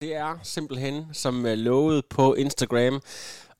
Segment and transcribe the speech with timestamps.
[0.00, 3.02] Det er simpelthen, som øh, lovet på Instagram,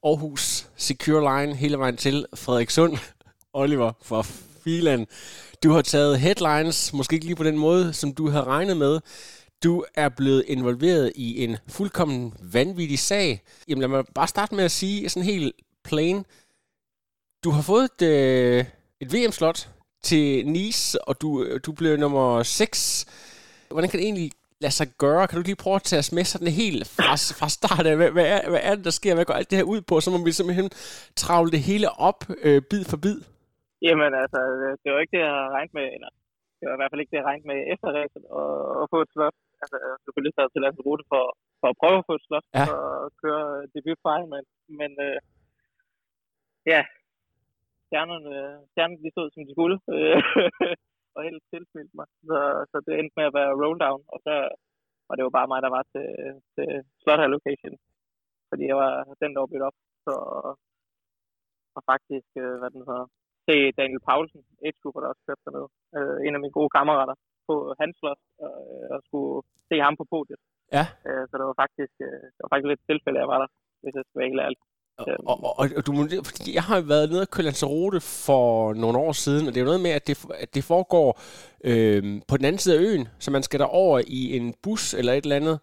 [0.05, 2.99] Aarhus Secure Line hele vejen til Frederikssund.
[3.53, 4.23] Oliver fra
[4.65, 5.07] filan.
[5.63, 9.01] Du har taget headlines, måske ikke lige på den måde, som du havde regnet med.
[9.65, 13.43] Du er blevet involveret i en fuldkommen vanvittig sag.
[13.69, 16.25] Jamen lad mig bare starte med at sige sådan helt plain.
[17.45, 18.65] Du har fået et, øh,
[19.01, 19.69] et VM-slot
[20.03, 23.07] til Nice, og du, øh, du blev nummer 6.
[23.71, 24.31] Hvordan kan det egentlig
[24.63, 25.23] lade sig gøre?
[25.27, 27.95] Kan du lige prøve at tage os med sådan helt fra, fra start af?
[28.01, 29.15] Hvad, hvad, er, hvad er det, der sker?
[29.17, 29.95] Hvad går alt det her ud på?
[30.01, 30.69] Så må vi simpelthen
[31.23, 33.19] travle det hele op øh, bid for bid.
[33.87, 34.39] Jamen altså,
[34.83, 36.11] det var ikke det, jeg regnet med, eller
[36.59, 38.99] det var i hvert fald ikke det, jeg regnede med efter racet, at, at få
[39.05, 39.37] et slot.
[39.63, 41.23] Altså, selvfølgelig så til en rute for,
[41.61, 42.65] for at prøve at få et slot, Ja.
[43.05, 43.45] at køre
[43.75, 44.47] debut for Ironman.
[44.81, 45.19] Men øh,
[46.73, 46.81] ja,
[47.87, 48.33] stjernerne,
[48.71, 50.21] stjernerne de stod, som de skulle, øh,
[51.17, 52.09] og helt tilsmilt mig.
[52.29, 52.39] Så,
[52.71, 54.35] så det endte med at være roll down, og så
[55.07, 56.09] var det jo bare mig, der var til,
[56.55, 56.69] til
[57.03, 57.75] slot allocation.
[58.51, 59.79] Fordi jeg var den, der var blevet op.
[60.05, 60.15] Så,
[61.77, 63.07] og faktisk, øh, hvad den hedder,
[63.47, 65.69] se Daniel Paulsen, age grouper, der også kørte dernede.
[65.97, 67.17] Øh, en af mine gode kammerater
[67.49, 69.35] på hans slot, og, øh, og skulle
[69.71, 70.41] se ham på podiet.
[70.77, 70.85] Ja.
[71.09, 73.51] Øh, så det var faktisk, øh, det var faktisk lidt et tilfælde, jeg var der,
[73.83, 74.61] hvis jeg skal være helt ærlig.
[75.01, 75.93] Og, og, og, og du
[76.31, 78.45] fordi jeg har jo været nede og køre Lanzarote for
[78.83, 81.09] nogle år siden, og det er jo noget med, at det, at det foregår
[81.71, 85.13] øh, på den anden side af øen, så man skal derover i en bus eller
[85.13, 85.57] et eller andet.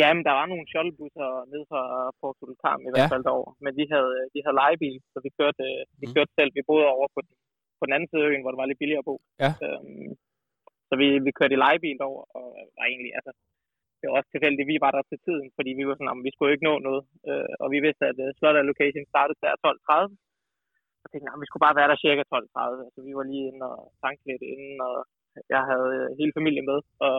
[0.00, 1.82] Ja, men der var nogle shuttlebusser nede fra
[2.20, 3.12] Porto Carmen i hvert Ja.
[3.14, 3.52] fald derovre.
[3.64, 5.64] Men de havde, de havde lejebil, så vi kørte,
[6.00, 6.14] vi Mhm.
[6.14, 6.50] kørte selv.
[6.58, 7.32] Vi boede over på den,
[7.78, 9.16] på den anden side af øen, hvor det var lidt billigere at bo.
[9.44, 9.50] Ja.
[9.66, 10.10] Øhm,
[10.88, 12.46] så vi, vi kørte i lejebil derover, og
[12.78, 13.32] var egentlig, altså,
[13.98, 16.24] det var også tilfældigt, at vi var der til tiden, fordi vi var sådan, om
[16.26, 17.02] vi skulle ikke nå noget.
[17.30, 20.14] Øh, og vi vidste, at uh, slot allocation startede der 12.30.
[21.00, 22.86] Så tænkte "Nå, vi skulle bare være der cirka 12.30.
[22.86, 24.96] Altså, vi var lige inde og tanke lidt inden, og
[25.54, 27.18] jeg havde øh, hele familien med, og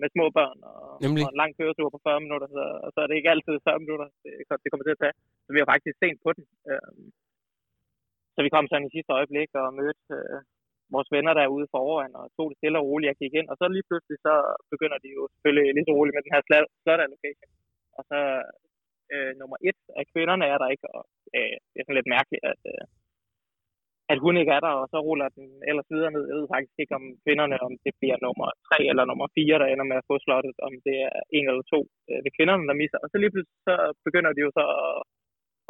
[0.00, 1.22] med små børn, og, Nemlig?
[1.24, 4.06] og en lang køretur på 40 minutter, så, så er det ikke altid 40 minutter,
[4.22, 5.16] det, det kommer til at tage.
[5.44, 6.44] Så vi var faktisk sent på den.
[6.70, 6.92] Øh,
[8.34, 10.38] så vi kom sådan i sidste øjeblik og mødte øh,
[10.94, 13.10] vores venner derude foran, og tog det stille og roligt.
[13.10, 14.34] Jeg gik ind, og så lige pludselig, så
[14.72, 16.42] begynder de jo selvfølgelig lige så roligt med den her
[16.82, 17.48] slot allocation.
[17.98, 18.20] Og så
[19.14, 21.02] øh, nummer et af kvinderne er der ikke, og
[21.36, 22.84] øh, det er sådan lidt mærkeligt, at, øh,
[24.12, 26.24] at hun ikke er der, og så ruller den ellers videre ned.
[26.28, 29.68] Jeg ved faktisk ikke om kvinderne, om det bliver nummer tre eller nummer fire, der
[29.68, 32.68] ender med at få slottet, om det er en eller to øh, det er kvinderne,
[32.68, 32.98] der misser.
[33.02, 33.74] Og så lige pludselig, så
[34.06, 34.96] begynder de jo så at,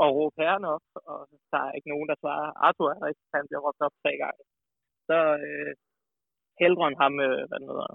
[0.02, 1.20] at råbe herren op, og
[1.52, 2.50] der er ikke nogen, der svarer.
[2.66, 4.42] Arthur er der ikke, han bliver råbt op tre gange.
[5.08, 5.72] Så øh,
[6.60, 7.90] Heldron, ham, øh, hvad den hedder,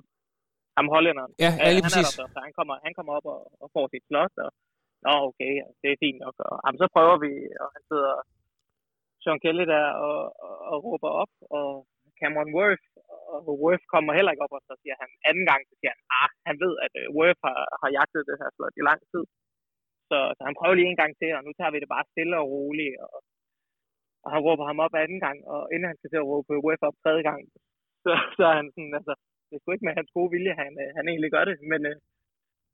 [0.78, 2.09] ham hollænderen, Ja, ja, lige han præcis.
[2.09, 4.51] er der så, han kommer, han kommer op og, og får sit slot, og
[5.06, 6.35] Nå, okay, det er fint nok.
[6.47, 7.31] Og, jamen, så prøver vi,
[7.62, 8.13] og han sidder
[9.22, 11.68] Sean Kelly der og, og, og råber op, og
[12.19, 12.85] Cameron Worth,
[13.47, 16.01] og Worth kommer heller ikke op, og så siger han anden gang, så siger han,
[16.22, 19.24] ah, han ved, at uh, Worth har, har jagtet det her slot i lang tid.
[20.09, 22.35] Så, så han prøver lige en gang til, og nu tager vi det bare stille
[22.41, 23.18] og roligt, og,
[24.23, 26.88] og han råber ham op anden gang, og inden han skal til at råbe Worth
[26.88, 27.41] op tredje gang,
[28.03, 29.13] så, så er han sådan, altså,
[29.47, 31.81] det er sgu ikke med hans gode vilje, han, øh, han egentlig gør det, men
[31.91, 31.97] øh,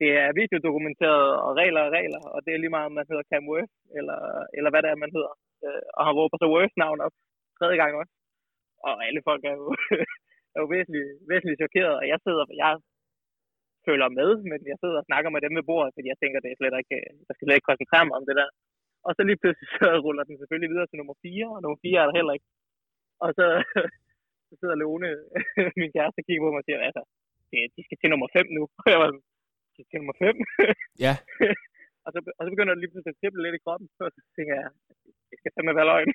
[0.01, 3.29] det er videodokumenteret, og regler og regler, og det er lige meget, om man hedder
[3.31, 4.19] Cam Worth, eller,
[4.57, 5.33] eller hvad det er, man hedder.
[5.65, 7.15] Øh, og han råber så Worth navn op
[7.59, 8.13] tredje gang også.
[8.87, 9.65] Og alle folk er jo,
[10.55, 12.71] er jo væsentligt, væsentligt chokeret, og jeg sidder, jeg
[13.87, 16.51] føler med, men jeg sidder og snakker med dem ved bordet, fordi jeg tænker, det
[16.51, 18.49] er slet ikke, øh, jeg skal slet ikke koncentrere mig om det der.
[19.07, 22.01] Og så lige pludselig så ruller den selvfølgelig videre til nummer 4, og nummer 4
[22.01, 22.49] er der heller ikke.
[23.23, 23.45] Og så,
[24.47, 25.09] så sidder Lone,
[25.81, 27.03] min kæreste, og kigger på mig og siger, altså,
[27.75, 28.63] de skal til nummer 5 nu.
[28.81, 29.09] Og jeg var
[29.65, 30.35] de skal til nummer 5?
[31.05, 31.13] Ja.
[32.05, 34.19] og, så, og så begynder det lige pludselig at tippe lidt i kroppen, og så
[34.37, 34.67] tænker jeg,
[35.29, 36.11] det skal fandme være løgn.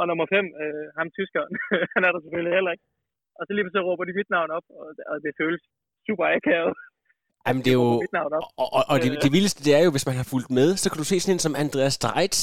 [0.00, 1.54] og nummer 5, øh, ham tyskeren,
[1.94, 2.86] han er der selvfølgelig heller ikke.
[3.38, 5.62] Og så lige pludselig råber de mit navn op, og, og det føles
[6.06, 6.74] super akavet.
[7.46, 7.90] Jamen, det er jo...
[8.62, 10.86] Og, og, og det, det vildeste, det er jo, hvis man har fulgt med, så
[10.90, 12.40] kan du se sådan en som Andreas Dreitz,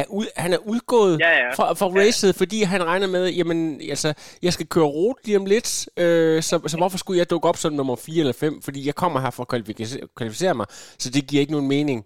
[0.00, 1.48] er ud, han er udgået Ja, ja.
[1.58, 3.58] fra, fra racet, fordi han regner med, jamen,
[3.94, 4.10] altså,
[4.46, 5.68] jeg skal køre rute lige om lidt,
[6.02, 8.62] øh, så, så hvorfor skulle jeg dukke op som nummer 4 eller 5?
[8.66, 10.66] Fordi jeg kommer her for at kvalificere, kvalificere mig,
[11.02, 11.98] så det giver ikke nogen mening.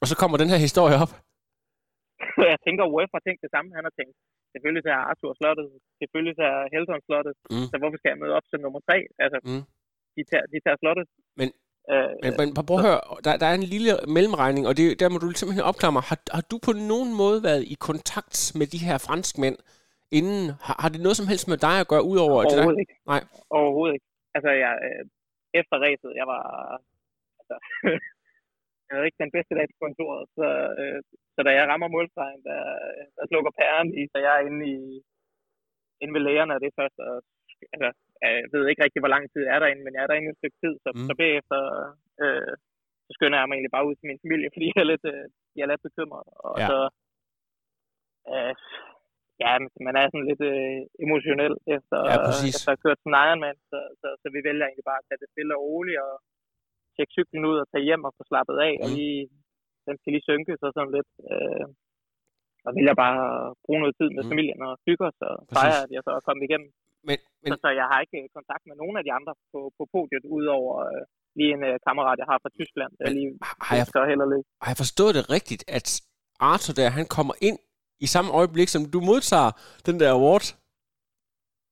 [0.00, 1.12] Og så kommer den her historie op.
[2.52, 3.68] jeg tænker, Wolf har tænkt det samme.
[3.78, 4.14] Han har tænkt,
[4.52, 5.66] selvfølgelig så er Arthur slottet,
[6.00, 7.66] selvfølgelig så er Helton slottet, Mm.
[7.70, 8.96] så hvorfor skal jeg møde op som nummer 3?
[9.24, 9.62] Altså, Mm.
[10.16, 11.04] de, tager, de tager slottet.
[11.40, 11.48] Men,
[11.92, 15.08] Øh, Men, men prøv at høre, der, der er en lille mellemregning, og det, der
[15.12, 16.04] må du simpelthen opklare mig.
[16.10, 19.56] Har, har du på nogen måde været i kontakt med de her franskmænd
[20.18, 20.44] inden?
[20.66, 22.56] Har, har det noget som helst med dig at gøre, udover det der?
[22.56, 22.96] Overhovedet ikke.
[23.12, 23.22] Nej.
[23.58, 24.08] Overhovedet ikke.
[24.36, 25.04] Altså, jeg, øh,
[25.60, 26.44] efter racet, jeg var...
[27.40, 27.56] Altså,
[28.86, 30.46] jeg havde ikke den bedste dag på kontoret, så,
[30.80, 30.98] øh,
[31.34, 32.62] så da jeg rammer målstregen, der,
[33.16, 34.78] der slukker pæren i, så jeg er inde, i,
[36.02, 37.14] inde ved lægerne, og det er først, og,
[37.74, 37.88] altså,
[38.34, 40.58] jeg ved ikke rigtig, hvor lang tid er derinde, men jeg er derinde et stykke
[40.64, 41.06] tid, så, Mm.
[41.08, 41.58] så bagefter,
[42.24, 42.52] øh,
[43.06, 45.24] så skynder jeg mig egentlig bare ud til min familie, fordi jeg er lidt, øh,
[45.56, 46.66] jeg er lidt bekymret, og Ja.
[46.70, 46.78] så,
[48.32, 48.52] øh,
[49.42, 49.50] ja,
[49.86, 52.54] man er sådan lidt øh, emotionel efter, Ja, præcis.
[52.56, 55.20] efter at have kørt sådan Ironman, så, så, så vi vælger egentlig bare at tage
[55.22, 56.14] det stille og roligt, og
[56.94, 58.82] tjekke cyklen ud og tage hjem og få slappet af, mm.
[58.84, 59.20] og lige,
[59.86, 61.10] den skal lige synke så sådan lidt.
[61.32, 61.66] Øh,
[62.66, 63.16] og vælger bare
[63.48, 64.30] at bruge noget tid med Mm.
[64.32, 66.70] familien og hygge os, og fejre, at jeg så er kommet igennem.
[67.08, 69.60] Men, men Så, så jeg har ikke øh, kontakt med nogen af de andre på,
[69.78, 71.02] på podiet, udover øh,
[71.38, 72.92] lige en øh, kammerat, jeg har fra Tyskland.
[73.00, 73.30] Men lige
[73.68, 74.46] har jeg, så heller lidt.
[74.64, 75.86] har jeg forstået det rigtigt, at
[76.50, 77.58] Arthur der, han kommer ind
[78.04, 79.50] i samme øjeblik, som du modtager
[79.86, 80.46] den der award?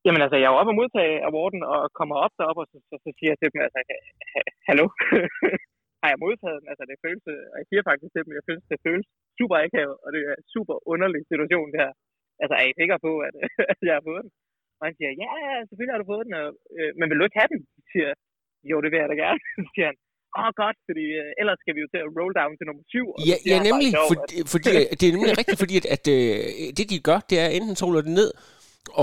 [0.05, 2.77] Jamen altså, jeg er jo oppe og modtage awarden, og kommer op derop, og så,
[2.89, 4.87] så, så siger jeg til dem, altså, ha- ha- hallo,
[6.03, 6.69] har jeg modtaget den?
[6.73, 9.07] Altså, det føles, øh, og jeg siger faktisk til dem, jeg synes, det føles
[9.39, 11.93] super akavet, og det er en super underlig situation, det her.
[12.43, 13.35] Altså, er I sikre på, at,
[13.73, 14.33] at jeg har fået den?
[14.85, 15.33] Og han siger, ja,
[15.69, 16.49] selvfølgelig har du fået den, og,
[16.79, 17.61] øh, men vil du ikke have den?
[17.75, 18.17] Så siger jeg,
[18.71, 19.41] jo, det vil jeg da gerne.
[19.65, 19.97] Så siger han,
[20.39, 22.85] åh oh, godt, fordi øh, ellers skal vi jo til at roll down til nummer
[22.93, 23.07] syv.
[23.31, 26.05] Ja, ja han bare, nemlig, "Jo, fordi, fordi, det er nemlig rigtigt, fordi at, at
[26.17, 26.39] øh,
[26.79, 28.31] det de gør, det er enten så ruller det ned,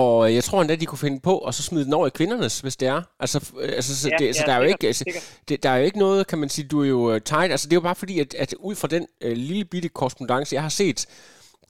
[0.01, 2.55] og jeg tror endda, de kunne finde på, og så smide den over i kvindernes,
[2.65, 3.01] hvis det er.
[3.23, 5.03] Altså, øh, altså så, Ja, det, så ja, der er jo ikke, altså,
[5.47, 7.51] det, der er jo ikke noget, kan man sige, du er jo øh, tight.
[7.51, 10.55] Altså, det er jo bare fordi, at, at ud fra den øh, lille bitte korrespondence,
[10.55, 10.99] jeg har set,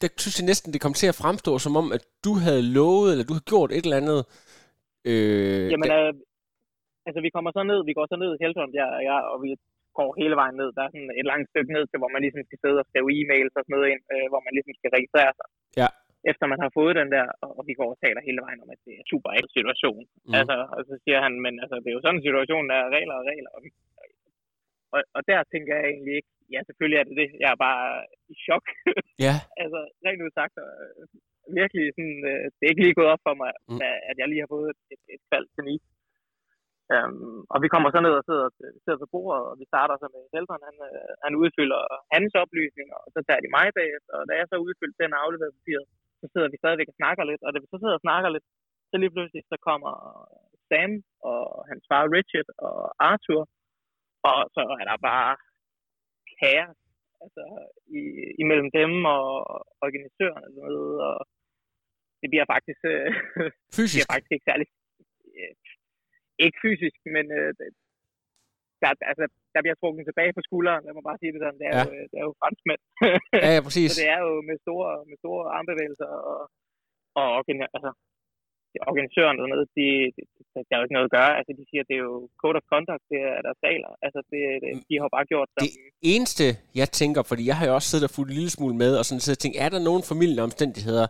[0.01, 3.09] der synes jeg næsten, det kom til at fremstå som om, at du havde lovet,
[3.11, 4.21] eller du havde gjort et eller andet.
[5.09, 8.71] Øh, Jamen, der, øh, altså vi kommer så ned, vi går så ned i Helton,
[8.79, 9.51] jeg, jeg, og vi
[9.99, 10.69] går hele vejen ned.
[10.75, 13.09] Der er sådan et langt stykke ned til, hvor man ligesom skal sidde og skrive
[13.17, 15.47] e-mails og sådan noget ind, øh, hvor man ligesom skal registrere sig.
[15.81, 15.89] Ja.
[16.31, 17.25] Efter man har fået den der,
[17.59, 20.03] og, vi går og taler hele vejen om, at det er super ægte situation.
[20.27, 20.33] Mm.
[20.39, 22.93] Altså, og så siger han, men altså, det er jo sådan en situation, der er
[22.95, 23.51] regler og regler.
[23.57, 23.61] Og,
[24.95, 27.29] og, og der tænker jeg egentlig ikke, ja, selvfølgelig er det det.
[27.43, 27.85] Jeg er bare
[28.31, 28.65] i chok.
[29.25, 31.05] ja, altså, rent ud sagt, øh,
[31.59, 33.79] virkelig sådan, øh, det er ikke lige gået op for mig, Mm.
[34.09, 35.87] at jeg lige har fået et, et fald til Nice.
[36.95, 38.47] Um, og vi kommer så ned og sidder,
[38.83, 40.63] sidder ved bordet, og vi starter så med Helderen.
[40.69, 41.81] Han, øh, han udfylder
[42.13, 44.13] hans oplysninger, og så tager de mig bagefter.
[44.19, 45.87] Og da jeg så udfylder den og afleverer papiret,
[46.21, 47.41] så sidder vi stadigvæk og snakker lidt.
[47.45, 48.47] Og da vi så sidder og snakker lidt,
[48.89, 49.93] så lige pludselig så kommer
[50.69, 50.91] Sam
[51.31, 52.77] og hans far Richard og
[53.09, 53.41] Arthur.
[54.29, 55.31] Og så er der bare
[56.41, 56.77] kaos
[57.23, 57.43] altså,
[57.97, 57.99] i,
[58.43, 59.25] imellem dem og
[59.85, 60.95] organisøren og sådan noget.
[61.09, 61.17] Og
[62.21, 63.09] det bliver faktisk, øh,
[63.69, 63.95] det fysisk.
[63.97, 64.67] bliver faktisk ikke særlig
[65.39, 65.53] øh,
[66.45, 67.49] ikke fysisk, men øh,
[68.81, 71.59] der, altså, der bliver trukket tilbage på skulderen, lad mig bare sige det sådan.
[71.61, 71.83] Det er, Ja.
[71.87, 72.81] jo, det er jo franskmænd.
[73.43, 73.87] Ja, ja, præcis.
[73.91, 76.39] så det er jo med store, med store armbevægelser og,
[77.21, 77.27] og
[77.77, 77.91] altså,
[78.91, 81.31] organisøren og noget, de, de, de, der er jo ikke noget at gøre.
[81.39, 83.91] Altså, de siger, det er jo code of conduct, det er deres regler.
[84.05, 85.71] Altså, det, det, de har bare gjort som, Det
[86.15, 86.45] eneste,
[86.81, 89.03] jeg tænker, fordi jeg har jo også siddet og fulgt en lille smule med, og
[89.05, 91.07] sådan siddet og tænkt, er der nogen familielige omstændigheder?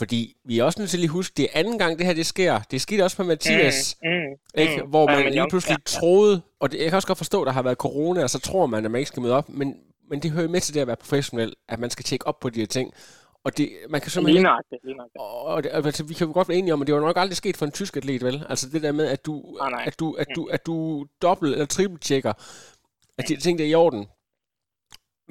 [0.00, 2.14] Fordi vi er også nødt til lige at huske, det er anden gang, det her
[2.22, 2.54] det sker.
[2.70, 4.30] Det skete også med Mathias, Mm, mm,
[4.62, 4.82] ikke?
[4.82, 4.90] mm.
[4.92, 5.98] hvor Ja, man men lige pludselig ja, ja.
[6.00, 8.40] troede, og det, jeg kan også godt forstå, at der har været corona, og så
[8.48, 9.68] tror man, at man ikke skal møde op, men,
[10.10, 12.50] men det hører med til det at være professionel, at man skal tjekke op på
[12.50, 12.94] de her ting.
[13.46, 15.20] Og det, man kan simpelthen Lige nøjagtigt, lige nøjagtigt.
[15.22, 17.36] og det, altså, vi kan jo godt være enige om, at det var nok aldrig
[17.42, 18.36] sket for en tysk atlet, vel?
[18.52, 19.84] Altså det der med, at du, nej.
[19.88, 20.74] at du, at du, at du
[21.24, 22.32] dobbelt- eller triple-tjekker,
[23.18, 24.02] at de ting der er i orden.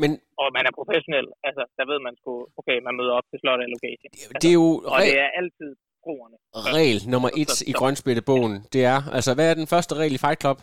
[0.01, 3.37] Men Og man er professionel, altså, der ved man sgu, okay, man møder op til
[3.41, 4.09] slot og location.
[4.13, 5.69] Altså, det er jo og det er altid
[6.03, 6.37] broerne.
[6.75, 8.53] regel nummer et Så- i så- grønspættebogen.
[8.73, 10.57] Det er, altså hvad er den første regel i Fight Club?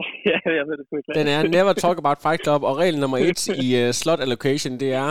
[0.30, 1.12] ja, jeg ved det sgu ikke.
[1.18, 4.72] Den er never talk about Fight Club, og regel nummer et i uh, slot allocation,
[4.80, 5.08] det er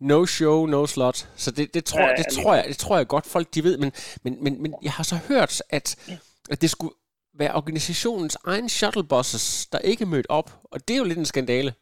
[0.00, 1.18] no show, no slot.
[1.42, 3.76] Så det, det, tror, Ja, det, tror jeg, det tror jeg godt, folk de ved,
[3.82, 3.90] men,
[4.24, 5.86] men, men, men jeg har så hørt, at,
[6.52, 6.94] at det skulle
[7.42, 11.72] være organisationens egen shuttlebusses, der ikke mødte op, og det er jo lidt en skandale.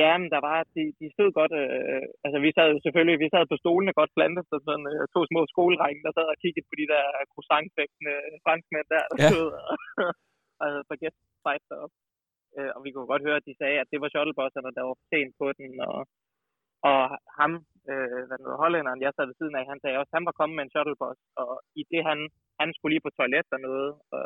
[0.00, 3.32] Ja, men der var, de, de stod godt, øh, altså vi sad jo selvfølgelig, vi
[3.34, 6.66] sad på stolene godt plantet, så sådan øh, to små skoledrenge, der sad og kiggede
[6.70, 9.28] på de der croissantfægtende franskmænd der, der Ja.
[9.32, 9.74] stod og,
[10.64, 11.20] havde baguette
[11.70, 11.96] deroppe.
[12.56, 14.96] Øh, og vi kunne godt høre, at de sagde, at det var shuttlebusserne, der var
[15.00, 15.98] for sent på den, og,
[16.88, 17.00] og
[17.38, 17.52] ham,
[17.90, 20.56] øh, hvad hedder, hollænderen, jeg sad ved siden af, han sagde også, han var kommet
[20.56, 22.18] med en shuttlebus, og i det han,
[22.60, 24.24] han skulle lige på toilet og noget, og,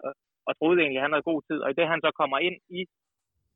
[0.49, 2.56] og troede egentlig, at han havde god tid, og i det han så kommer ind
[2.78, 2.80] i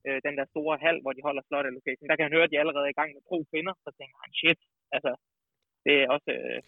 [0.07, 2.52] øh, den der store hal, hvor de holder slot location, der kan han høre, at
[2.52, 4.61] de allerede er i gang med to kvinder, så tænker han, shit,
[4.97, 5.12] altså,
[5.85, 6.61] det er også, øh,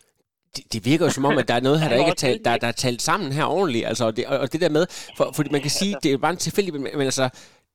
[0.55, 2.45] det, det virker jo som om, at der er noget her, der ikke er talt,
[2.45, 3.87] der, der er talt sammen her ordentligt.
[3.91, 4.85] Altså, og, det, og, det der med,
[5.17, 7.27] for, fordi man kan sige, det er bare en tilfældig, men, men altså,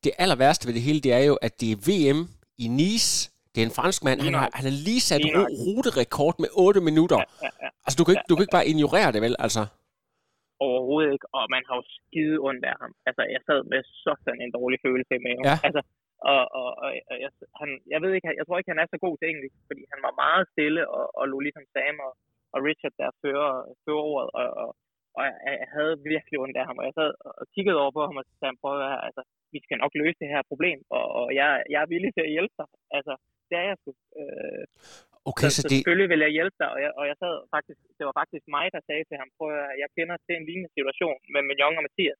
[0.03, 2.19] det aller værste ved det hele, det er jo, at det er VM
[2.57, 3.31] i Nice.
[3.55, 4.17] Det er en fransk mand.
[4.27, 7.19] Han har, han har lige sat ro, ruterekord med 8 minutter.
[7.19, 7.69] Ja, ja.
[7.85, 9.35] Altså, du kan, ikke, du kan ikke bare ignorere det, vel?
[9.45, 9.61] Altså,
[10.67, 12.91] Overhovedet ikke, og man har jo skide ondt af ham.
[13.07, 13.81] Altså, jeg sad med
[14.25, 15.45] sådan en dårlig følelse med ham.
[15.51, 15.57] Ja.
[15.67, 15.81] Altså,
[16.31, 18.99] og, og, og og jeg, han, jeg ved ikke, jeg tror ikke, han er så
[19.05, 22.13] god til engelsk, fordi han var meget stille og, og lå ligesom Sam og,
[22.53, 23.51] og Richard der fører,
[23.83, 24.69] fører ordet, og, og,
[25.17, 25.33] og jeg,
[25.63, 28.25] jeg havde virkelig ondt af ham, og jeg sad og kiggede over på ham og
[28.39, 29.21] sagde, prøv at høre, altså,
[29.53, 32.33] vi skal nok løse det her problem, og, og jeg, jeg er villig til at
[32.35, 32.67] hjælpe dig.
[32.97, 33.13] Altså,
[33.49, 33.91] det er jeg sgu.
[34.21, 34.63] Øh,
[35.29, 35.75] okay, så, så så det...
[35.75, 38.65] selvfølgelig vil jeg hjælpe dig, og jeg, og jeg sad faktisk, det var faktisk mig,
[38.75, 41.85] der sagde til ham, prøv at jeg kender til en lignende situation med Mignon og
[41.87, 42.19] Mathias,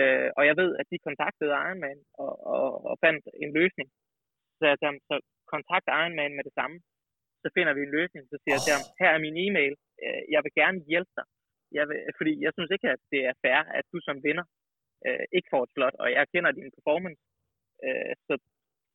[0.00, 3.88] øh, og jeg ved, at de kontaktede Ironman og, og, og fandt en løsning.
[4.58, 5.14] Så jeg ham, så
[5.54, 6.76] kontakt Ironman med det samme,
[7.42, 10.22] så finder vi en løsning, så siger jeg til ham, her er min e-mail, øh,
[10.34, 11.26] jeg vil gerne hjælpe dig,
[11.78, 14.46] jeg vil, fordi jeg synes ikke, at det er fair, at du som vinder
[15.06, 17.22] øh, ikke får et slot, og jeg kender din performance,
[17.86, 18.34] øh, så,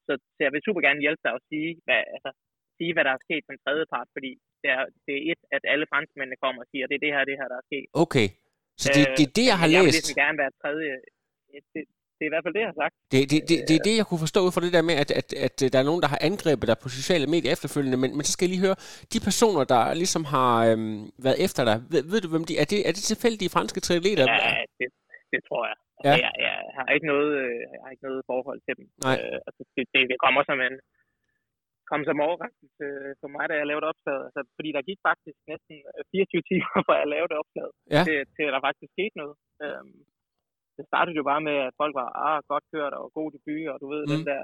[0.08, 2.32] så, så jeg vil super gerne hjælpe dig og sige, hvad, altså,
[2.80, 4.32] sige, hvad der er sket som tredje part, fordi
[4.62, 7.24] det er, det er et, at alle franskmændene kommer og siger, det er det her,
[7.32, 7.88] det her, der er sket.
[8.06, 8.28] Okay.
[8.82, 9.98] Så det, det er det, jeg har jeg vil læst.
[9.98, 10.94] ligesom gerne være tredje.
[11.74, 11.82] Det,
[12.18, 12.94] det er i hvert fald det, jeg har sagt.
[13.14, 15.10] Det, det, det, det er det, jeg kunne forstå ud fra det der med, at,
[15.22, 18.24] at, at der er nogen, der har angrebet dig på sociale medier efterfølgende, men, men
[18.28, 18.78] så skal jeg lige høre,
[19.14, 22.66] de personer, der ligesom har øhm, været efter dig, ved, ved du, hvem de er?
[22.74, 24.26] Det, er det tilfældige franske triatleter?
[24.32, 24.88] Ja, det,
[25.34, 25.78] det tror jeg.
[26.04, 26.10] Ja.
[26.10, 26.16] Ja.
[26.24, 28.86] Jeg, jeg, har ikke noget, øh, jeg har ikke noget forhold til dem.
[29.06, 29.16] Nej.
[29.22, 30.76] Øh, altså, det, det, kommer som en
[31.92, 32.86] kom som overraskelse
[33.22, 34.24] for mig, da jeg lavede opslaget.
[34.28, 38.02] Altså, fordi der gik faktisk næsten øh, 24 timer, fra jeg lavede opslaget, Ja.
[38.08, 39.36] til, til der faktisk skete noget.
[39.64, 39.98] Øhm,
[40.78, 43.78] det startede jo bare med, at folk var ah, godt kørt og god debut, og
[43.84, 44.12] du ved, Mm.
[44.14, 44.44] den der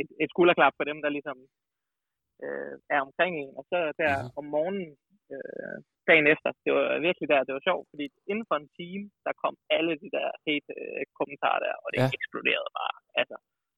[0.00, 1.38] et, et skulderklap for dem, der ligesom
[2.44, 3.52] øh, er omkring en.
[3.58, 4.30] Og så der mm.
[4.38, 4.88] om morgenen,
[5.36, 5.76] øh,
[6.08, 9.32] dagen efter, det var virkelig der, det var sjovt, fordi inden for en time, der
[9.42, 12.10] kom alle de der hate øh, kommentarer der, og det Ja.
[12.18, 12.96] eksploderede bare.
[13.20, 13.36] Altså,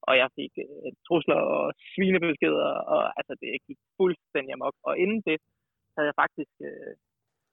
[0.09, 4.77] og jeg fik øh, trusler og svinebeskeder, og altså, det gik fuldstændig amok.
[4.89, 5.39] Og inden det,
[5.95, 6.93] havde jeg faktisk, øh,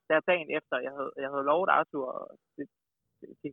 [0.09, 2.27] der dagen efter, jeg havde, jeg havde lovet Arthur, og
[2.57, 2.65] det,
[3.19, 3.51] det, det,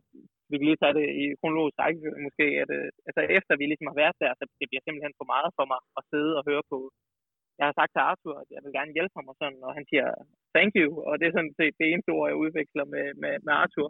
[0.49, 3.89] vi kan lige tage det i kronologisk rækkefølge måske, at øh, altså efter vi ligesom
[3.91, 6.63] har været der, så det bliver simpelthen for meget for mig at sidde og høre
[6.73, 6.79] på.
[7.59, 9.85] Jeg har sagt til Arthur, at jeg vil gerne hjælpe ham og sådan, og han
[9.91, 10.07] siger,
[10.55, 13.53] thank you, og det er sådan set det eneste ord, jeg udveksler med, med, med
[13.61, 13.89] Arthur.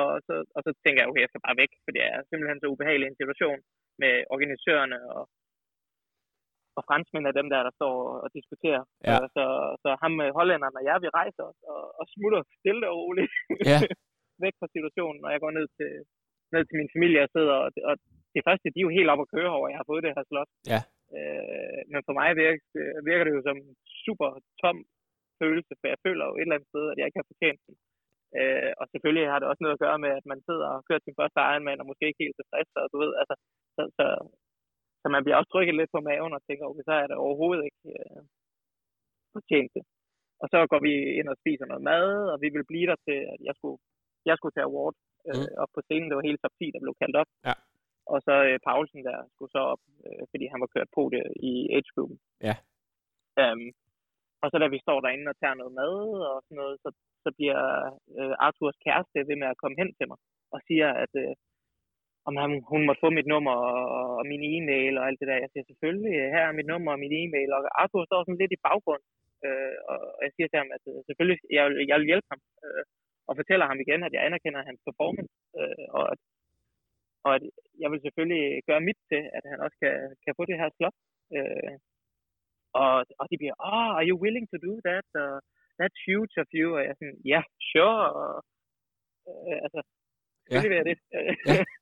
[0.00, 2.60] Og så, og så tænker jeg, okay, jeg skal bare væk, for det er simpelthen
[2.60, 3.58] så ubehagelig en situation
[4.02, 5.22] med organisørerne og,
[6.78, 8.82] og franskmænd er dem der, der står og diskuterer.
[9.08, 9.16] Ja.
[9.22, 9.44] Øh, Så,
[9.82, 13.32] så ham med hollænderne og jeg, vi rejser os og, og smutter stille og roligt
[13.70, 13.78] Ja.
[14.44, 15.90] væk fra situationen, og jeg går ned til,
[16.54, 17.94] ned til min familie og sidder, og, og
[18.34, 20.16] det første, de er jo helt op at køre over, at jeg har fået det
[20.16, 20.50] her slot.
[20.72, 20.80] Ja.
[21.18, 22.60] Øh, men for mig virker,
[23.10, 23.72] virker det jo som en
[24.04, 24.28] super
[24.62, 24.78] tom
[25.40, 27.74] følelse, for jeg føler jo et eller andet sted, at jeg ikke har fortjent den.
[28.38, 31.02] Øh, og selvfølgelig har det også noget at gøre med, at man sidder og kører
[31.04, 33.34] sin første Ironman, og måske ikke helt tilfreds, og du ved, altså,
[33.76, 34.06] så, så,
[35.02, 37.64] så man bliver også trykket lidt på maven og tænker, okay, så er det overhovedet
[37.68, 38.20] ikke øh,
[39.34, 39.84] fortjent det.
[40.42, 43.18] Og så går vi ind og spiser noget mad, og vi vil blive der til,
[43.32, 43.78] at jeg skulle,
[44.28, 44.94] jeg skulle til award
[45.28, 45.46] øh, Mm.
[45.62, 46.08] op på scenen.
[46.08, 47.30] Det var hele top 10, der blev kaldt op.
[47.48, 47.54] Ja.
[48.12, 51.22] Og så øh, Paulsen der skulle så op, øh, fordi han var kørt på det
[51.50, 52.18] i age-gruppen.
[52.48, 52.54] Ja.
[53.42, 53.62] Um,
[54.42, 55.96] og så da vi står derinde og tager noget mad
[56.30, 56.88] og sådan noget, så,
[57.24, 57.60] så bliver
[58.18, 60.18] øh, Arthurs kæreste ved med at komme hen til mig
[60.54, 61.34] og siger, at øh,
[62.28, 63.76] om han, hun måtte få mit nummer og,
[64.18, 65.44] og min e-mail og alt det der.
[65.44, 67.50] Jeg siger selvfølgelig, her er mit nummer og min e-mail.
[67.56, 69.02] Og Arthur står sådan lidt i baggrund.
[69.46, 72.40] Øh, og jeg siger til ham, at øh, selvfølgelig, jeg, vil- jeg vil hjælpe ham.
[72.64, 72.84] Øh,
[73.28, 75.32] og fortæller ham igen, at jeg anerkender hans performance.
[75.60, 76.20] Øh, og, at,
[77.26, 77.42] og at
[77.82, 79.94] jeg vil selvfølgelig gøre mit til, at han også kan,
[80.24, 80.96] kan få det her slot.
[81.36, 81.74] Øh,
[82.82, 85.06] og, og de bliver, oh, are you willing to do that?
[85.22, 85.38] Uh,
[85.80, 86.68] that's huge of you.
[86.76, 88.04] Og jeg er sådan, ja, yeah, sure.
[88.20, 88.32] Og,
[89.30, 89.80] øh, altså,
[90.42, 90.98] selvfølgelig vil jeg det.
[91.50, 91.64] Ja.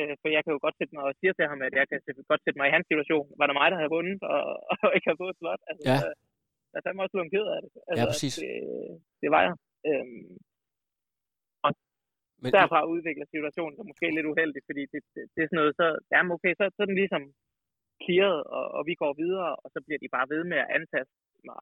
[0.00, 1.98] Øh, for jeg kan jo godt sætte mig og sige til ham, at jeg kan
[2.30, 3.26] godt sætte mig i hans situation.
[3.38, 4.42] Var det mig, der havde vundet, og,
[4.82, 5.62] og ikke havde fået et slot?
[5.70, 5.98] Altså, Ja.
[6.70, 7.70] Jeg er fandme også blevet ked af det.
[7.88, 8.34] Altså, Ja, præcis.
[8.42, 8.52] Det,
[9.22, 9.54] det var jeg.
[9.88, 10.28] Øhm,
[12.42, 15.74] Men, derfra udvikler situationen sig måske lidt uheldigt, fordi det, det, det er sådan noget,
[15.80, 17.22] så, jamen okay, så, så er den ligesom
[18.02, 21.16] clearet, og, og vi går videre, og så bliver de bare ved med at antaste
[21.48, 21.60] mig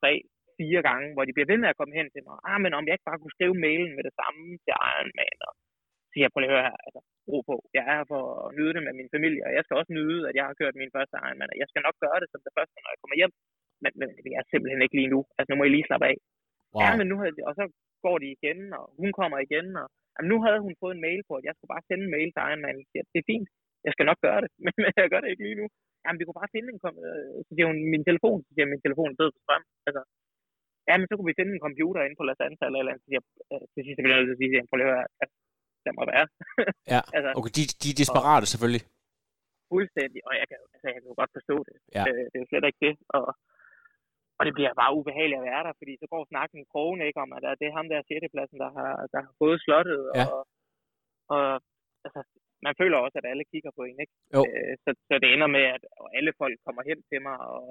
[0.00, 0.12] tre,
[0.58, 2.36] fire gange, hvor de bliver ved med at komme hen til mig.
[2.48, 5.52] Ah, men om jeg ikke bare kunne skrive mailen med det samme til Ironman, og
[6.00, 7.56] så siger jeg, prøv lige at høre her, altså, ro på.
[7.74, 10.20] Jeg er her for at nyde det med min familie, og jeg skal også nyde,
[10.28, 12.52] at jeg har kørt min første Ironman, og jeg skal nok gøre det som det
[12.56, 13.32] første, når jeg kommer hjem.
[13.82, 15.20] Men, men det er simpelthen ikke lige nu.
[15.36, 16.16] Altså, nu må I lige slappe af.
[16.74, 16.80] wow.
[16.82, 17.64] Ja, men nu havde de, og så
[18.06, 21.20] går de igen, og hun kommer igen, og jamen, nu havde hun fået en mail
[21.28, 22.76] på, at jeg skulle bare sende en mail til Iron Man.
[22.90, 23.48] Siger, det er fint,
[23.86, 25.66] jeg skal nok gøre det, men jeg gør det ikke lige nu.
[26.04, 28.66] jamen, vi kunne bare finde en, kom- øh, så siger hun, min telefon, så siger
[28.72, 29.64] min telefon er død på strøm.
[29.88, 30.02] Altså,
[30.88, 33.02] ja, men så kunne vi finde en computer inde på Los Angeles eller eller andet,
[33.04, 34.94] så siger jeg, øh, til sidst bliver jeg nødt til at sige, prøv lige at
[34.96, 35.06] høre,
[35.84, 36.26] der må være.
[36.94, 38.84] Ja, altså, okay, de, de er desperate selvfølgelig.
[39.72, 41.76] fuldstændig, og jeg kan, altså, jeg kan jo godt forstå det.
[41.96, 42.02] Ja.
[42.08, 42.94] Øh, det er jo slet ikke det.
[43.16, 43.24] Og,
[44.38, 47.20] og det bliver bare ubehageligt at være der, fordi så går snakken i krogen ikke
[47.24, 48.32] om, at det er ham der 6.
[48.34, 50.00] pladsen, der har, der har fået slottet.
[50.18, 50.24] Ja.
[50.34, 50.40] Og,
[51.34, 51.46] og
[52.06, 52.20] altså,
[52.66, 54.14] man føler også, at alle kigger på en, ikke?
[54.34, 54.40] Jo.
[54.48, 55.82] Øh, så, så det ender med, at
[56.18, 57.64] alle folk kommer hen til mig og,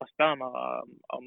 [0.00, 0.50] og spørger mig
[0.80, 1.24] om, om,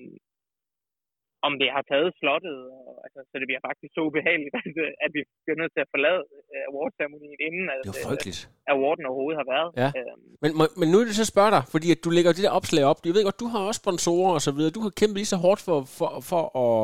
[1.48, 2.58] om det har taget slottet.
[2.88, 4.64] Og, altså, så det bliver faktisk så ubehageligt, at,
[5.06, 6.22] at vi bliver nødt til at forlade
[6.54, 8.40] øh, awardceremonien, inden at, Det jo øh, frygteligt.
[8.74, 9.70] awarden overhovedet har været.
[9.84, 9.90] Ja.
[10.00, 12.44] Øhm, Men, må- men nu er det så spørge dig, fordi at du lægger det
[12.48, 13.00] der opslag op.
[13.08, 14.72] Jeg ved godt, du har også sponsorer og så videre.
[14.78, 16.84] Du har kæmpet lige så hårdt for, for, for at,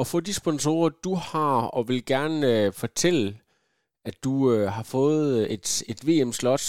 [0.00, 3.26] at få de sponsorer, du har, og vil gerne øh, fortælle,
[4.08, 6.64] at du øh, har fået et, et VM-slot.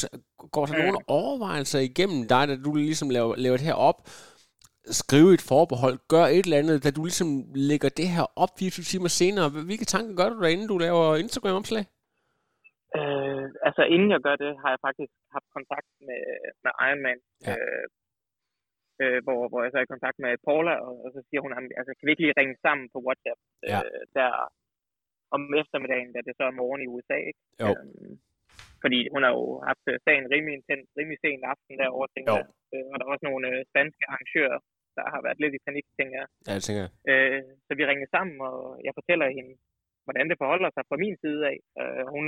[0.56, 0.80] Går der Mm.
[0.82, 4.00] nogle overvejelser igennem dig, da du ligesom laver, laver det her op?
[4.86, 7.30] Skrive et forbehold, gør et eller andet, da du ligesom
[7.70, 9.48] lægger det her op 24 timer senere.
[9.70, 11.84] Hvilke tanker gør du der, inden du laver Instagram-opslag?
[13.00, 16.22] Øh, altså inden jeg gør det, har jeg faktisk haft kontakt med,
[16.64, 17.54] med Ironman, Ja.
[17.56, 17.86] øh,
[19.02, 21.52] øh, hvor, hvor jeg så er i kontakt med Paula, og, og så siger hun,
[21.56, 23.40] "Jamen, altså kan vi ikke lige ringe sammen på WhatsApp,
[23.72, 23.80] Ja.
[23.86, 24.30] øh, der
[25.36, 27.42] om eftermiddagen, da det så er morgen i USA, ikke?
[27.64, 27.70] Jo.
[27.72, 28.14] Øhm,
[28.84, 32.48] fordi hun har jo haft øh, sagen rimelig intens, rimelig sen aften derovre, tænker jeg.
[32.74, 34.60] Øh, og der er også nogle øh, spanske arrangører,
[34.98, 36.28] der har været lidt i panik, tænker jeg.
[36.48, 39.54] Ja, jeg tænker, Øh, så vi ringer sammen, og jeg fortæller hende,
[40.06, 41.58] hvordan det forholder sig fra min side af.
[41.82, 42.26] Øh, hun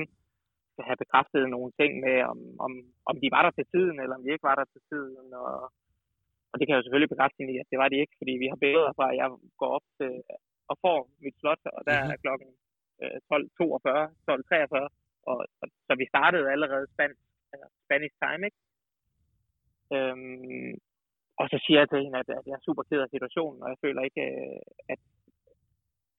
[0.72, 2.72] skal have bekræftet nogle ting med, om, om,
[3.10, 5.28] om de var der til tiden, eller om de ikke var der til tiden.
[5.44, 5.54] Og,
[6.52, 8.34] og det kan jeg jo selvfølgelig bekræfte hende i, at det var de ikke, fordi
[8.44, 9.28] vi har billeder fra, at jeg
[9.62, 10.12] går op til
[10.72, 12.12] og får mit slot, og der Mhm.
[12.14, 12.50] er klokken
[13.04, 14.88] øh, 12.42, 12.43,
[15.30, 17.22] og, og, så vi startede allerede spansk,
[17.54, 18.60] altså Spanish time, ikke?
[19.96, 20.72] Øhm,
[21.42, 23.70] og så siger jeg til hende, at, at jeg er super ked af situationen, og
[23.72, 24.62] jeg føler ikke, øh,
[24.94, 25.00] at,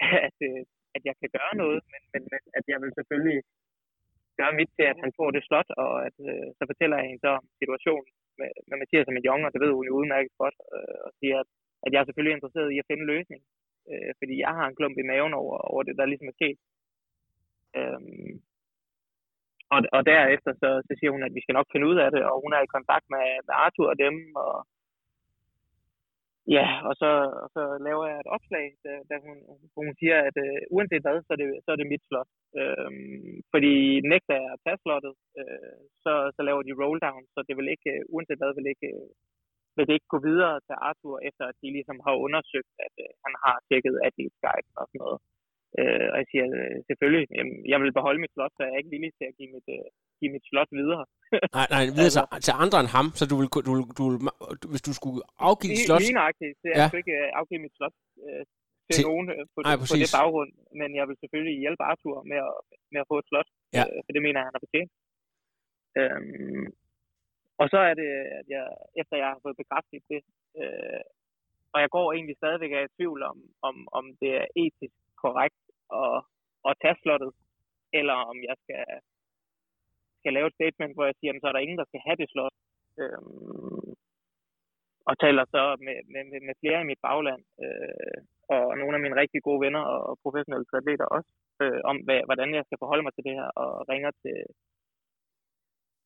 [0.29, 0.63] at, øh,
[0.97, 3.41] at jeg kan gøre noget, men, men, men at jeg vil selvfølgelig
[4.39, 7.25] gøre mit til, at han får det slot, og at, øh, så fortæller jeg hende
[7.25, 8.11] så om situationen
[8.41, 11.11] med, med Mathias og med Jong, og det ved hun jo udmærket godt, øh, og
[11.21, 11.49] siger, at,
[11.85, 13.43] at jeg er selvfølgelig interesseret i at finde en løsning,
[13.91, 16.59] øh, fordi jeg har en klump i maven over, over det, der ligesom er sket.
[17.79, 18.35] Øhm,
[19.75, 22.23] og, og derefter så, så siger hun, at vi skal nok finde ud af det,
[22.31, 24.55] og hun er i kontakt med, med Arthur og dem, og
[26.57, 27.11] ja, og så,
[27.43, 29.37] og så laver jeg et opslag, da, der hun,
[29.77, 32.31] hun siger, at øh, uanset hvad, så er det, så er det mit slot.
[32.61, 33.75] Øhm, fordi
[34.13, 37.69] nægter jeg at tage slottet, øh, så, så laver de roll down, så det vil
[37.75, 39.09] ikke, øh, uanset hvad, vil ikke, øh,
[39.77, 43.13] vil det ikke gå videre til Arthur, efter at de ligesom har undersøgt, at øh,
[43.25, 45.19] han har tjekket Athlete Guide og sådan noget.
[45.79, 48.81] Øh, og jeg siger, øh, selvfølgelig, jamen, jeg vil beholde mit slot, så jeg er
[48.81, 49.89] ikke villig til at give mit, øh,
[50.21, 51.05] give mit slot videre.
[51.59, 54.19] Nej, nej, videre til, til andre end ham, så du vil, du, vil, du vil,
[54.73, 56.01] hvis du skulle afgive dit slot...
[56.05, 56.87] Lige nøjagtigt, så jeg Ja.
[56.93, 56.99] ja.
[57.03, 57.95] ikke øh, afgive mit slot
[58.27, 58.43] øh,
[58.87, 60.51] til, Til- nogen øh, på, Nej, det, på det baggrund,
[60.81, 62.55] men jeg vil selvfølgelig hjælpe Arthur med at,
[62.93, 63.49] med at få et slot,
[63.79, 63.83] Ja.
[63.91, 64.93] øh, for det mener jeg, han har fortjent.
[66.01, 66.67] Øhm,
[67.61, 68.65] og så er det, at jeg,
[69.01, 70.21] efter jeg har fået bekræftet det,
[70.61, 71.03] øh,
[71.75, 75.61] og jeg går egentlig stadigvæk af i tvivl om, om, om det er etisk korrekt
[76.03, 76.17] at,
[76.69, 77.33] at tage slottet,
[77.99, 78.81] eller om jeg skal,
[80.25, 82.29] skal lave et statement, hvor jeg siger, så er der ingen, der skal have det
[82.33, 82.55] slot.
[83.03, 83.91] Øhm,
[85.09, 88.19] og taler så med, med, med, flere i mit bagland, øh,
[88.55, 91.31] og nogle af mine rigtig gode venner og professionelle atleter også,
[91.63, 94.39] øh, om hvad, hvordan jeg skal forholde mig til det her, og ringer til,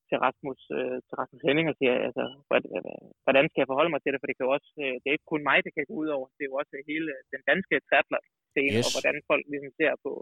[0.08, 2.24] til Rasmus, øh, til Rasmus Henning og siger, altså,
[3.24, 5.16] hvordan skal jeg forholde mig til det, for det kan jo også, øh, det er
[5.16, 7.74] ikke kun mig, det kan gå ud over, det er jo også hele den danske
[7.88, 8.86] triathlon scene, Yes.
[8.86, 10.12] og hvordan folk ligesom ser på,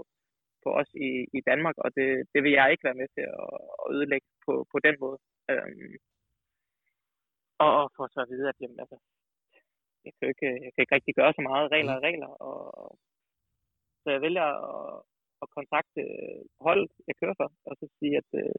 [0.64, 3.48] på os i, i Danmark, og det, det vil jeg ikke være med til at,
[3.82, 5.18] at ødelægge på, på den måde.
[5.52, 5.96] Øhm,
[7.64, 8.98] og, og for så at vide, at jamen, altså,
[10.06, 11.72] jeg, kan ikke, jeg kan ikke rigtig gøre så meget.
[11.74, 12.30] Regler er regler.
[12.48, 12.58] Og,
[14.02, 15.02] så jeg vælger at,
[15.42, 16.02] at kontakte
[16.66, 18.56] holdet, jeg kører for, og så sige, at øh,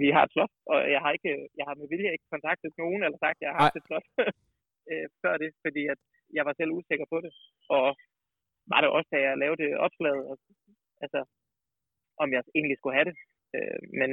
[0.00, 3.02] vi har et slot, og jeg har ikke, jeg har med vilje ikke kontaktet nogen,
[3.04, 4.06] eller sagt, at jeg har haft et slot
[4.90, 6.00] øh, før det, fordi at
[6.36, 7.32] jeg var selv usikker på det.
[7.76, 7.86] Og
[8.72, 10.36] var det også, da jeg lavede opslaget, og,
[11.04, 11.20] altså,
[12.22, 13.16] om jeg egentlig skulle have det.
[13.56, 14.10] Øh, men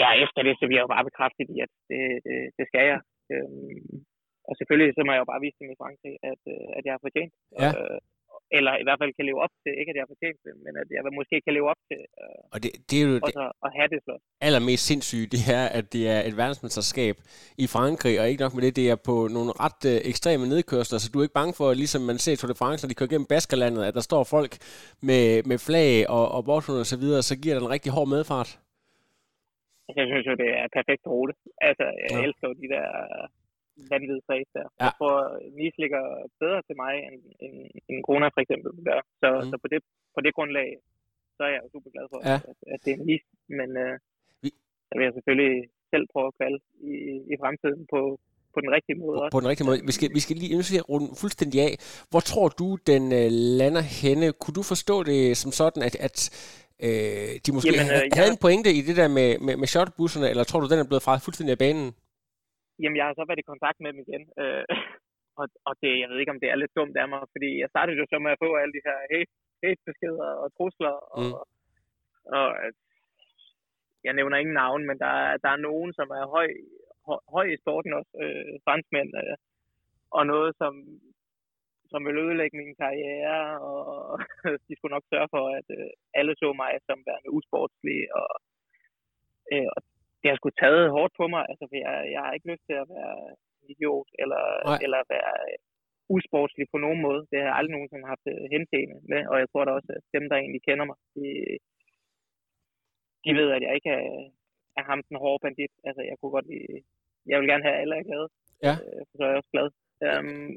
[0.00, 2.84] ja, efter det, så bliver jeg jo bare bekræftet i, at det, det, det skal
[2.92, 3.00] jeg.
[3.32, 4.04] Øhm,
[4.48, 6.92] og selvfølgelig så må jeg jo bare vise dem i Frankrig, at, øh, at jeg
[6.94, 7.34] har fortjent.
[7.62, 7.70] Ja.
[7.76, 8.00] Øh,
[8.58, 10.72] eller i hvert fald kan leve op til, ikke at jeg har fortjent det, men
[10.82, 13.40] at jeg måske kan leve op til øh, Og det, det er jo det også
[13.46, 14.22] at, at have det slot.
[14.46, 17.16] allermest sindssyge, det er, at det er et verdensmesterskab
[17.64, 20.98] i Frankrig, og ikke nok med det, det er på nogle ret øh, ekstreme nedkørsler,
[20.98, 23.12] så du er ikke bange for, ligesom man ser Tour de France, når de kører
[23.14, 24.52] gennem Baskerlandet, at der står folk
[25.08, 28.08] med, med flag og, og borthund og så videre, så giver der en rigtig hård
[28.16, 28.50] medfart.
[29.98, 31.34] Jeg synes jo, det er perfekt rute.
[31.68, 32.16] Altså, jeg Ja.
[32.18, 32.24] ja.
[32.26, 32.86] elsker jo de der
[33.92, 34.66] vanvittige race der.
[34.68, 34.84] Ja.
[34.84, 35.16] Jeg tror,
[35.58, 36.02] Nice ligger
[36.42, 37.56] bedre til mig, end, end,
[37.90, 39.00] end Kona for eksempel gør.
[39.22, 39.48] Så, Mm.
[39.50, 39.78] så på, det,
[40.14, 40.68] på det grundlag,
[41.36, 42.36] så er jeg jo super glad for, Ja.
[42.50, 43.26] at, at det er Nice.
[43.58, 43.94] Men øh,
[44.42, 44.58] Vi-
[44.88, 45.54] så vil jeg selvfølgelig
[45.92, 46.58] selv prøve at kvalde
[46.92, 46.92] i,
[47.32, 48.00] i fremtiden på,
[48.54, 49.32] på den rigtige måde også.
[49.36, 49.78] på den rigtige måde.
[49.90, 51.72] Vi skal, vi skal lige nu skal jeg runde fuldstændig af.
[52.10, 53.28] Hvor tror du, den øh,
[53.60, 54.26] lander henne?
[54.40, 56.16] Kunne du forstå det som sådan, at, at
[56.86, 59.68] øh, de måske Jamen, øh, havde jeg- en pointe i det der med, med, med
[59.74, 61.86] shutbusserne, eller tror du, den er blevet fra fuldstændig af banen?
[62.82, 64.24] Jamen, jeg har så været i kontakt med dem igen.
[64.42, 64.64] Øh,
[65.40, 67.68] og, og det, jeg ved ikke, om det er lidt dumt af mig, fordi jeg
[67.74, 69.32] startede jo så med at få alle de her hate,
[69.64, 70.94] hate-beskeder og trusler.
[71.16, 71.34] Og, Mm.
[72.36, 72.72] og øh,
[74.06, 76.48] jeg nævner ingen navn, men der, er- der er nogen, som er høj,
[77.08, 79.36] høj, høj i sporten også, øh, franskmænd, øh,
[80.16, 80.72] og noget, som,
[81.90, 84.18] som vil ødelægge min karriere, og
[84.68, 88.32] de skulle nok sørge for, at øh, alle så mig som værende usportslig, og,
[89.52, 89.80] øh, og
[90.24, 92.76] det har sgu taget hårdt på mig, altså, for jeg, jeg har ikke lyst til
[92.82, 93.16] at være
[93.72, 94.78] idiot, eller, Nej.
[94.84, 95.58] eller være øh,
[96.16, 97.20] usportslig på nogen måde.
[97.30, 100.04] Det har jeg aldrig nogensinde haft øh, henseende med, og jeg tror da også, at
[100.16, 101.24] dem, der egentlig kender mig, de,
[103.24, 104.08] de ved, at jeg ikke er,
[104.78, 105.74] er ham den hårde bandit.
[105.88, 106.82] Altså, jeg kunne godt lide,
[107.30, 108.28] jeg vil gerne have, alle er glade.
[108.66, 108.74] Ja.
[108.84, 109.68] Øh, så er jeg også glad.
[110.08, 110.50] Um,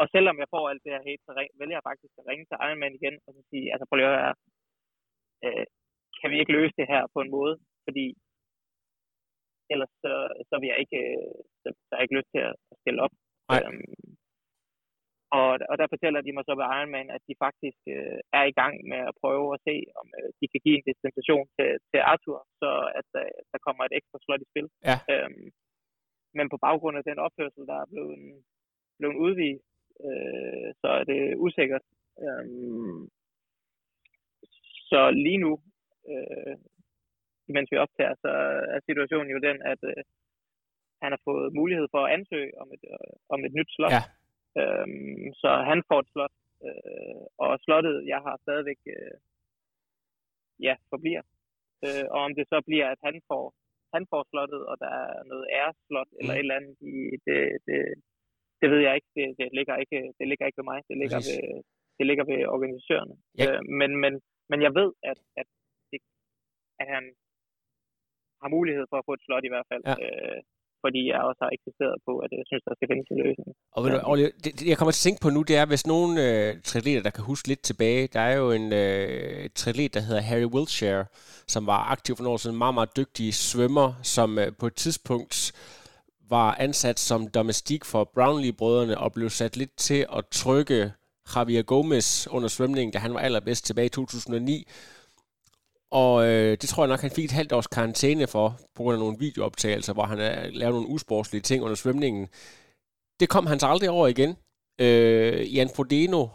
[0.00, 2.44] og selvom jeg får alt det her hate, så ring, vælger jeg faktisk at ringe
[2.46, 4.34] til Ironman igen, og så sige, altså prøv lige at høre
[5.46, 5.66] øh,
[6.20, 7.54] kan vi ikke løse det her på en måde?
[7.86, 8.06] Fordi
[9.74, 10.12] ellers så,
[10.48, 13.14] så vil jeg ikke, øh, så, så har jeg ikke lyst til at stille op.
[13.50, 13.60] Nej.
[13.60, 14.12] Øhm,
[15.38, 18.56] og, og der fortæller de mig så ved Ironman, at de faktisk øh, er i
[18.60, 22.00] gang med at prøve at se, om øh, de kan give en dispensation til, til
[22.12, 24.68] Arthur, så at øh, der kommer et ekstra slot i spil.
[24.88, 24.96] Ja.
[25.12, 25.46] Øhm,
[26.36, 28.18] men på baggrund af den opførsel, der er blevet,
[28.98, 29.68] blevet udvist,
[30.08, 31.84] øh, så er det usikkert.
[32.24, 33.00] Øhm,
[34.90, 35.52] så lige nu,
[36.12, 36.56] øh,
[37.48, 38.30] mens vi optager, så
[38.74, 40.02] er situationen jo den, at øh,
[41.02, 43.92] han har fået mulighed for at ansøge om et, øh, om et nyt slot.
[43.96, 44.02] Ja.
[44.60, 46.34] Øhm, så han får et slot,
[46.66, 49.14] øh, og slottet, jeg har stadigvæk, øh,
[50.66, 51.22] ja, forbliver.
[51.84, 53.44] Øh, og om det så bliver, at han får,
[53.94, 56.38] han får slottet, og der er noget æreslot eller Mm.
[56.38, 56.94] et eller andet, i,
[57.26, 57.78] det, det,
[58.60, 59.10] det ved jeg ikke.
[59.16, 59.98] Det, det, ligger ikke.
[60.18, 60.80] det ligger ikke ved mig.
[60.90, 61.40] Det ligger, Præcis.
[61.42, 61.62] ved,
[61.98, 63.14] det ligger ved organisatørerne.
[63.38, 63.44] Ja.
[63.46, 64.12] Øh, men, men,
[64.50, 65.48] men jeg ved, at, at,
[65.90, 66.00] det,
[66.80, 67.04] at han
[68.42, 69.82] har mulighed for at få et slot i hvert fald.
[69.90, 69.96] Ja.
[70.04, 70.38] Øh,
[70.84, 73.50] fordi jeg også har eksisteret på, at jeg synes, der skal findes en løsning.
[73.76, 73.98] Og ved du,
[74.44, 77.02] det, det, jeg kommer til at tænke på nu, det er, hvis nogen øh, triatleter,
[77.02, 81.04] der kan huske lidt tilbage, der er jo en øh, triatlet, der hedder Harry Wiltshire,
[81.54, 84.66] som var aktiv for nogle år siden, en meget, meget dygtig svømmer, som øh, på
[84.66, 85.34] et tidspunkt
[86.36, 90.92] var ansat som domestik for Brownlee-brødrene og blev sat lidt til at trykke
[91.36, 94.66] Javier Gomez under svømningen, da han var allerbedst tilbage i 2009.
[95.92, 98.94] Og øh, det tror jeg nok, han fik et halvt års karantæne for, på grund
[98.94, 102.28] af nogle videooptagelser, hvor han øh, lavede nogle usportslige ting under svømningen.
[103.20, 104.36] Det kom han så aldrig over igen.
[104.80, 106.26] Øh, Jan Frodeno,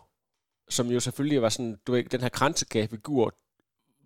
[0.70, 3.34] som jo selvfølgelig var sådan, du ved, den her kransekagefigur,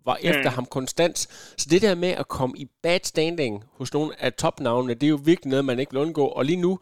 [0.04, 0.54] var efter Mm.
[0.54, 1.18] ham konstant.
[1.58, 5.10] Så det der med at komme i bad standing hos nogle af topnavnene, det er
[5.10, 6.26] jo virkelig noget, man ikke vil undgå.
[6.26, 6.78] Og lige nu,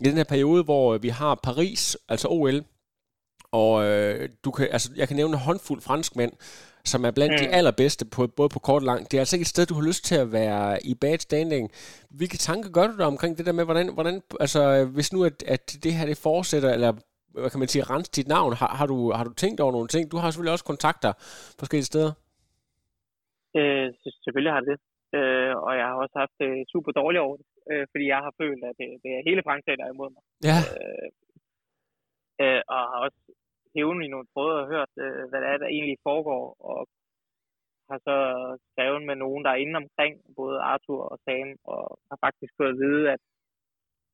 [0.00, 2.64] i den her periode, hvor vi har Paris, altså OL,
[3.52, 6.32] og øh, du kan, altså, jeg kan nævne en håndfuld franskmænd,
[6.84, 7.40] som er blandt mm.
[7.42, 9.00] de allerbedste, på, både på kort og lang.
[9.10, 11.70] Det er altså ikke et sted, du har lyst til at være i bad standing.
[12.18, 14.60] Hvilke tanker gør du dig omkring det der med, hvordan, hvordan altså,
[14.94, 16.92] hvis nu at, at det her det fortsætter, eller
[17.40, 19.88] hvad kan man sige, rense dit navn, har, har, du, har du tænkt over nogle
[19.88, 20.12] ting?
[20.12, 21.12] Du har selvfølgelig også kontakter
[21.60, 22.12] forskellige steder.
[23.58, 23.86] Øh,
[24.24, 24.80] selvfølgelig har det det.
[25.18, 28.32] Øh, og jeg har også haft det super dårligt over det, øh, fordi jeg har
[28.42, 30.22] følt, at det, det er hele Frankrig, der er imod mig.
[30.50, 31.08] Ja, Øh,
[32.42, 33.20] øh, og har også
[33.76, 36.78] hævet i nogle tråde og hørt, øh, hvad det er, der egentlig foregår, og
[37.90, 38.16] har så
[38.70, 42.72] skrevet med nogen, der er inde omkring, både Arthur og Sam, og har faktisk fået
[42.74, 43.20] at vide, at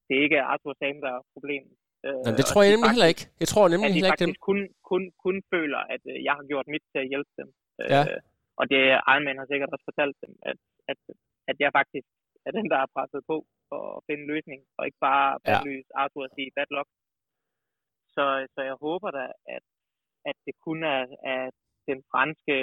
[0.09, 1.75] det ikke er Arthur og Sam, der er problemet.
[2.07, 3.25] Øh, Jamen, det tror jeg de nemlig heller ikke.
[3.43, 4.31] Jeg tror at nemlig de heller ikke dem.
[4.33, 7.49] faktisk kun, kun, kun føler, at øh, jeg har gjort mit til at hjælpe dem.
[7.95, 8.03] Ja.
[8.09, 8.21] Øh,
[8.61, 8.81] og det
[9.13, 10.59] Ironman har sikkert også fortalt dem, at,
[10.91, 10.99] at,
[11.51, 12.09] at jeg faktisk
[12.47, 13.37] er den, der har presset på
[13.69, 15.39] for at finde en løsning, og ikke bare Ja.
[15.47, 16.91] bandlyse Arthur og sige bad luck.
[18.19, 19.25] Så, så jeg håber da,
[19.57, 19.65] at,
[20.31, 21.01] at det kun er,
[21.35, 21.43] er
[21.91, 22.57] den franske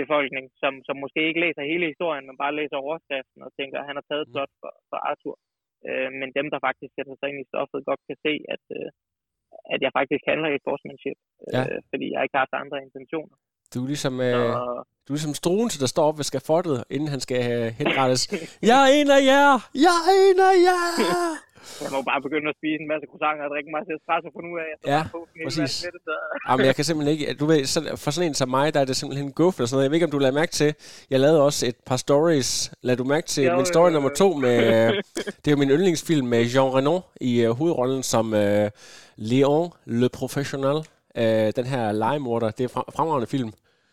[0.00, 3.88] befolkning, som, som måske ikke læser hele historien, men bare læser overskriften og tænker, at
[3.88, 4.32] han har taget Mm.
[4.34, 5.36] flot for, for Arthur.
[5.88, 8.88] Øh, men dem, der faktisk sætter sig ind i stoffet, godt kan se, at, øh,
[9.74, 11.62] at jeg faktisk handler i sportsmanship, øh, Ja.
[11.92, 13.36] fordi jeg ikke har haft andre intentioner.
[13.74, 14.50] Du er ligesom, øh,
[15.04, 18.22] du er ligesom Struense, der står op ved skafottet, inden han skal øh, henrettes.
[18.70, 19.52] jeg er en af jer!
[19.86, 20.82] Jeg er en af jer!
[21.84, 24.42] Jeg må bare begynde at spise en masse croissanter og drikke en masse espresso for
[24.46, 24.68] nu af.
[24.72, 25.00] Jeg Ja,
[25.40, 25.72] en præcis.
[25.94, 26.14] det, så...
[26.48, 27.24] Jamen, jeg kan simpelthen ikke...
[27.40, 27.60] Du ved,
[28.04, 29.84] for sådan en som mig, der er det simpelthen guf eller sådan noget.
[29.86, 30.70] Jeg ved ikke, om du lader mærke til...
[31.12, 32.50] Jeg lavede også et par stories.
[32.88, 34.56] Lad du mærke til Jo, min story jo, jo, nummer to med...
[35.42, 38.66] det er jo min yndlingsfilm med Jean Reno i uh, hovedrollen som uh,
[39.16, 40.76] Leon Le Professionnel.
[41.18, 41.22] Uh,
[41.58, 42.50] den her legemorder.
[42.50, 43.52] Det er fra- fremragende film.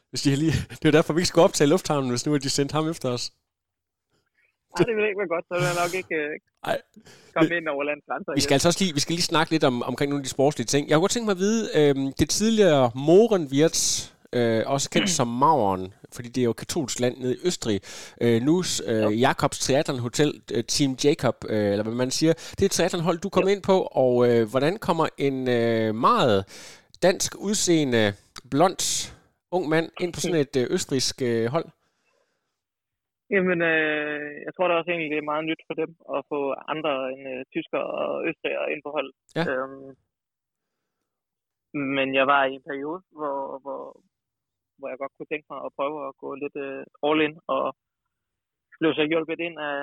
[0.10, 2.49] Hvis de lige, det er derfor, vi ikke skal optage lufthavnen, hvis nu er de
[2.49, 3.32] sendt ham efter os.
[4.77, 6.34] Nej, det vil ikke være godt, så vil jeg nok ikke øh,
[7.36, 8.32] komme ind over landsgrænser.
[8.36, 10.29] Vi skal altså også lige, vi skal lige snakke lidt om, omkring nogle af de
[10.29, 10.89] sportslige ting.
[10.89, 15.27] Jeg kunne godt tænke mig at vide, øh, det tidligere Morenwirts, øh, også kendt som
[15.27, 17.82] Mauren, fordi det er jo katolsk land nede i Østrig.
[18.21, 22.34] Øh, nu øh, Jakobs Triathlon Hotel, øh, Team Jacob, øh, eller hvad man siger.
[22.34, 26.45] Det er et triathlonhold, du kom ind på, og øh, hvordan kommer en øh, meget
[27.03, 28.13] dansk udseende,
[28.51, 29.12] blond,
[29.51, 31.65] ung mand ind på sådan et øh, østrisk øh, hold?
[33.33, 36.39] Jamen, øh, jeg tror da også egentlig, det er meget nyt for dem at få
[36.73, 39.15] andre end øh, tyskere og østrigere ind på holdet.
[39.37, 39.43] Ja.
[39.49, 39.89] Øhm,
[41.97, 43.81] men jeg var i en periode, hvor, hvor,
[44.77, 47.63] hvor jeg godt kunne tænke mig at prøve at gå lidt øh, all in, og
[48.79, 49.79] blev så hjulpet ind af,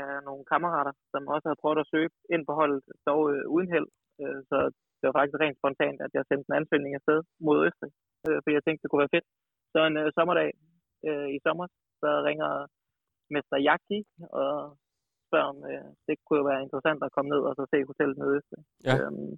[0.00, 3.68] af nogle kammerater, som også havde prøvet at søge ind på holdet, dog øh, uden
[3.74, 3.88] held.
[4.22, 4.56] Øh, så
[4.98, 7.92] det var faktisk rent spontant, at jeg sendte en ansøgning afsted mod Østrig,
[8.28, 9.28] øh, for jeg tænkte, det kunne være fedt.
[9.72, 10.48] Så en øh, sommerdag
[11.08, 11.66] øh, i sommer,
[12.02, 12.50] så ringer
[13.34, 13.98] Mester Jaki
[14.40, 14.50] og
[15.28, 18.16] spørger, om øh, det kunne jo være interessant at komme ned og så se hotellet
[18.24, 18.40] nede.
[18.88, 18.94] Ja.
[18.96, 19.32] Øhm,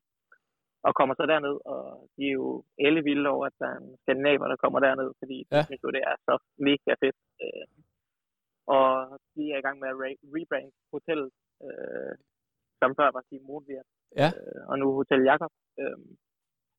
[0.86, 1.82] og kommer så derned, og
[2.16, 2.48] de er jo
[2.86, 5.46] alle vilde over, at der er en skandinaver, der kommer derned, fordi ja.
[5.56, 5.60] Ja.
[5.62, 6.34] de synes jo, det er så
[6.68, 7.18] mega fedt.
[7.44, 7.66] Øh,
[8.76, 8.86] og
[9.34, 11.30] de er i gang med at re- rebrand hotellet,
[11.66, 12.12] øh,
[12.80, 13.84] som før var Team Moonvier,
[14.20, 14.28] Ja.
[14.38, 15.52] øh, og nu Hotel Jakob.
[15.80, 15.98] Øh,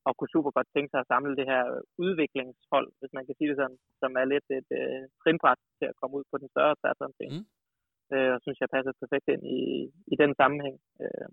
[0.06, 1.62] og kunne super godt tænke sig at samle det her
[2.04, 5.98] udviklingshold, hvis man kan sige det sådan, som er lidt et øh, trinbræt til at
[6.00, 7.30] komme ud på den større triathlon ting.
[7.34, 7.46] Mm.
[8.14, 9.60] Øh, og synes jeg passer perfekt ind i,
[10.12, 10.76] i den sammenhæng.
[11.02, 11.30] Øh,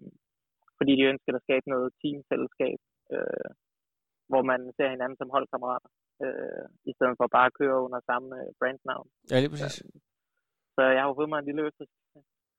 [0.78, 2.80] fordi de ønsker at skabe noget teamfællesskab,
[3.16, 3.50] øh,
[4.32, 5.90] hvor man ser hinanden som holdkammerater,
[6.26, 9.08] øh, i stedet for bare at køre under samme øh, brandnavn.
[9.32, 9.76] Ja, lige præcis.
[10.76, 11.96] Så jeg har fået mig en lille østrisk,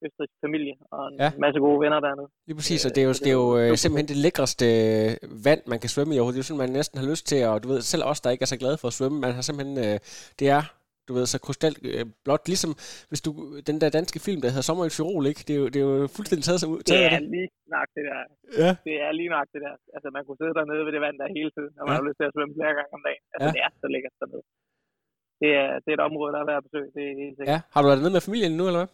[0.07, 1.31] østrisk familie og en Ja.
[1.45, 2.29] masse gode venner dernede.
[2.49, 5.11] Lige præcis, Øh, og det er jo, det er jo øh, simpelthen det lækreste øh,
[5.49, 6.37] vand, man kan svømme i overhovedet.
[6.37, 8.31] Det er jo sådan, man næsten har lyst til, og du ved, selv os, der
[8.35, 9.97] ikke er så glade for at svømme, man har simpelthen, øh,
[10.41, 10.63] det er,
[11.09, 12.73] du ved, så krystal øh, blot, ligesom
[13.11, 13.31] hvis du,
[13.71, 15.43] den der danske film, der hedder Sommer i Tyrol, ikke?
[15.49, 17.31] Det er jo, det er jo fuldstændig taget, Det taget af er det.
[17.37, 18.19] lige nok det der.
[18.63, 18.71] Ja.
[18.89, 19.75] Det er lige nok det der.
[19.97, 21.99] Altså, man kunne sidde dernede ved det vand der hele tiden, og man Ja.
[22.01, 23.23] har lyst til at svømme flere gange om dagen.
[23.33, 23.53] Altså, Ja.
[23.57, 24.45] det er så lækkert dernede.
[25.43, 27.53] Det er, det er et område, der er værd at besøge, det er helt sikkert.
[27.55, 28.91] Ja, har du været nede med familien nu, eller hvad?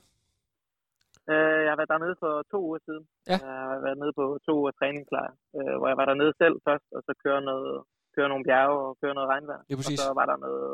[1.33, 3.05] Øh, jeg har været dernede for to uger siden.
[3.31, 3.39] Ja.
[3.45, 6.87] Jeg har været nede på to uger træningslejr, øh, hvor jeg var dernede selv først,
[6.97, 7.73] og så køre, noget,
[8.17, 9.63] køre nogle bjerge og køre noget regnvejr.
[9.71, 9.99] Ja, præcis.
[10.01, 10.71] Og så var der noget,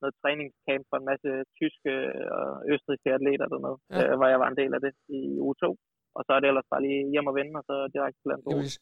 [0.00, 1.92] noget træningscamp for en masse tyske
[2.38, 3.98] og østrigske atleter dernede, Ja.
[3.98, 4.04] ja.
[4.08, 5.70] øh, hvor jeg var en del af det i uge to.
[6.16, 8.76] Og så er det ellers bare lige hjem og vende, og så direkte til præcis.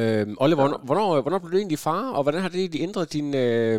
[0.00, 3.06] Øhm, Oliver, hvornår, hvornår, hvornår blev du egentlig far, og hvordan har det egentlig ændret
[3.16, 3.78] din, øh,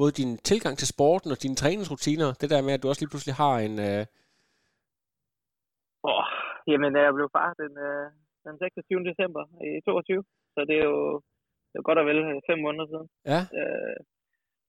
[0.00, 2.28] både din tilgang til sporten og dine træningsrutiner?
[2.40, 3.74] Det der med, at du også lige pludselig har en...
[3.88, 4.02] Øh,
[6.72, 8.06] jamen, jeg blev far den, øh,
[8.46, 9.08] den 26.
[9.10, 11.00] december i 22, så det er jo,
[11.70, 13.08] det er godt og vel øh, fem måneder siden.
[13.32, 13.98] ja, Øh,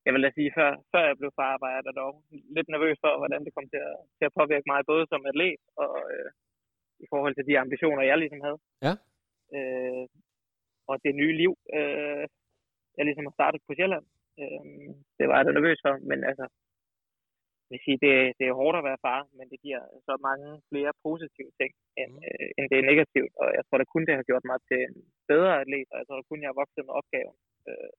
[0.05, 2.13] jeg vil da sige, før, før jeg blev far, var jeg da dog
[2.55, 5.61] lidt nervøs for, hvordan det kom til at, til at påvirke mig, både som atlet
[5.83, 6.29] og øh,
[7.03, 8.59] i forhold til de ambitioner, jeg ligesom havde.
[8.85, 8.93] Ja.
[9.57, 10.05] Øh,
[10.89, 12.25] og det nye liv, øh,
[12.97, 14.05] jeg ligesom har startet på Sjælland.
[14.41, 14.63] Øh,
[15.17, 16.45] det var jeg da nervøs for, men altså,
[17.71, 20.91] vil sige, det, det er hårdt at være far, men det giver så mange flere
[21.07, 22.25] positive ting, end, Mm.
[22.27, 23.33] øh, end det er negativt.
[23.41, 24.95] Og jeg tror da kun, det har gjort mig til en
[25.31, 27.37] bedre atlet, og jeg tror da kun, jeg har vokset med opgaven.
[27.69, 27.91] Øh,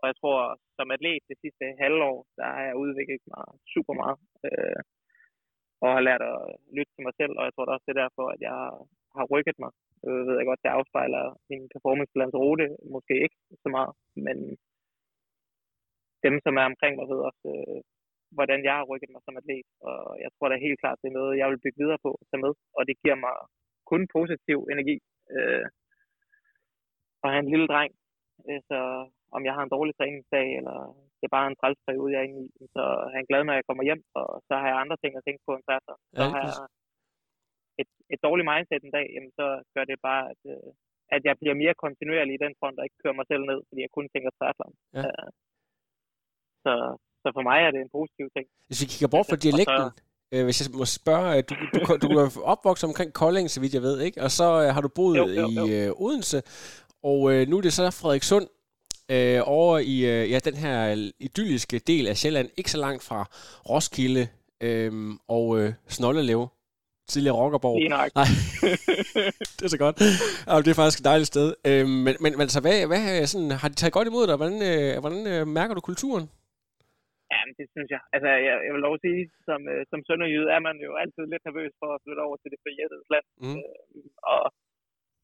[0.00, 0.38] og jeg tror,
[0.76, 4.18] som atlet det sidste halvår, der har jeg udviklet mig super meget.
[4.46, 4.80] Øh,
[5.84, 6.38] og har lært at
[6.76, 8.58] lytte til mig selv, og jeg tror da også, det er derfor, at jeg
[9.16, 9.72] har rykket mig.
[10.06, 13.92] Øh, ved jeg godt, det afspejler min performance på Lanzarote, måske ikke så meget,
[14.26, 14.36] men
[16.26, 17.80] dem, som er omkring mig, ved også, øh,
[18.36, 19.66] hvordan jeg har rykket mig som atlet.
[19.88, 22.24] Og jeg tror da helt klart, det er noget, jeg vil bygge videre på og
[22.30, 22.52] tage med.
[22.78, 23.34] Og det giver mig
[23.90, 24.96] kun positiv energi.
[25.34, 25.64] Øh,
[27.24, 27.92] at have en lille dreng.
[28.48, 28.78] Øh, så
[29.36, 30.76] om jeg har en dårlig træningsdag, eller
[31.18, 33.66] det er bare en trælsperiode, jeg er inde i, så er han glad, når jeg
[33.68, 36.00] kommer hjem, og så har jeg andre ting at tænke på end triathlon.
[36.14, 36.56] Så Ja, har jeg
[37.82, 40.70] et, et dårligt mindset en dag, jamen så gør det bare, at, øh,
[41.14, 43.80] at jeg bliver mere kontinuerlig i den front, og ikke kører mig selv ned, fordi
[43.82, 44.74] jeg kun tænker triathlon.
[44.96, 45.02] Ja.
[45.08, 45.28] Øh,
[46.64, 46.72] så,
[47.22, 48.46] så for mig er det en positiv ting.
[48.68, 49.84] hvis vi kigger bort fra Og så- dialekten,
[50.34, 53.74] øh, hvis jeg må spørge, øh, du, du, du er opvokset omkring Kolding, så vidt
[53.74, 54.22] jeg ved, ikke?
[54.22, 55.66] Og så øh, har du boet Jo, jo, jo.
[55.66, 56.42] i øh, Odense,
[57.02, 58.46] og øh, nu er det så Frederikssund.
[59.10, 63.28] øh, over i øh, ja, den her idylliske del af Sjælland, ikke så langt fra
[63.70, 64.28] Roskilde
[64.60, 64.92] øh,
[65.28, 66.48] og øh, Snollelev,
[67.08, 67.88] tidligere Rockerborg.
[67.88, 68.08] Nej,
[69.58, 70.00] det er så godt.
[70.46, 71.54] Ja, det er faktisk et dejligt sted.
[71.66, 74.36] Øh, men, men altså, hvad, hvad sådan, har de taget godt imod dig?
[74.36, 76.30] Hvordan, øh, hvordan øh, mærker du kulturen?
[77.32, 78.02] Ja, men det synes jeg.
[78.14, 81.24] Altså, jeg, jeg vil lov at sige, som, øh, som sønderjyde er man jo altid
[81.32, 83.26] lidt nervøs for at flytte over til det forjættede land.
[83.44, 83.56] Mm.
[83.62, 84.42] Øh, og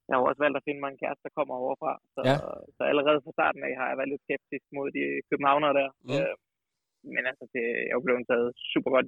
[0.08, 1.92] jeg har også valgt at finde mig en kæreste, der kommer overfra.
[2.14, 2.36] Så, Ja.
[2.76, 5.88] så allerede fra starten af har jeg været lidt skeptisk mod de københavnere der.
[6.06, 6.12] Mm.
[6.16, 6.34] Øh,
[7.14, 9.06] men altså, det, jeg er jo blevet taget super godt,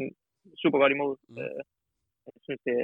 [0.62, 1.12] super godt imod.
[1.30, 1.38] Mm.
[1.42, 1.60] Øh,
[2.26, 2.76] jeg synes, det,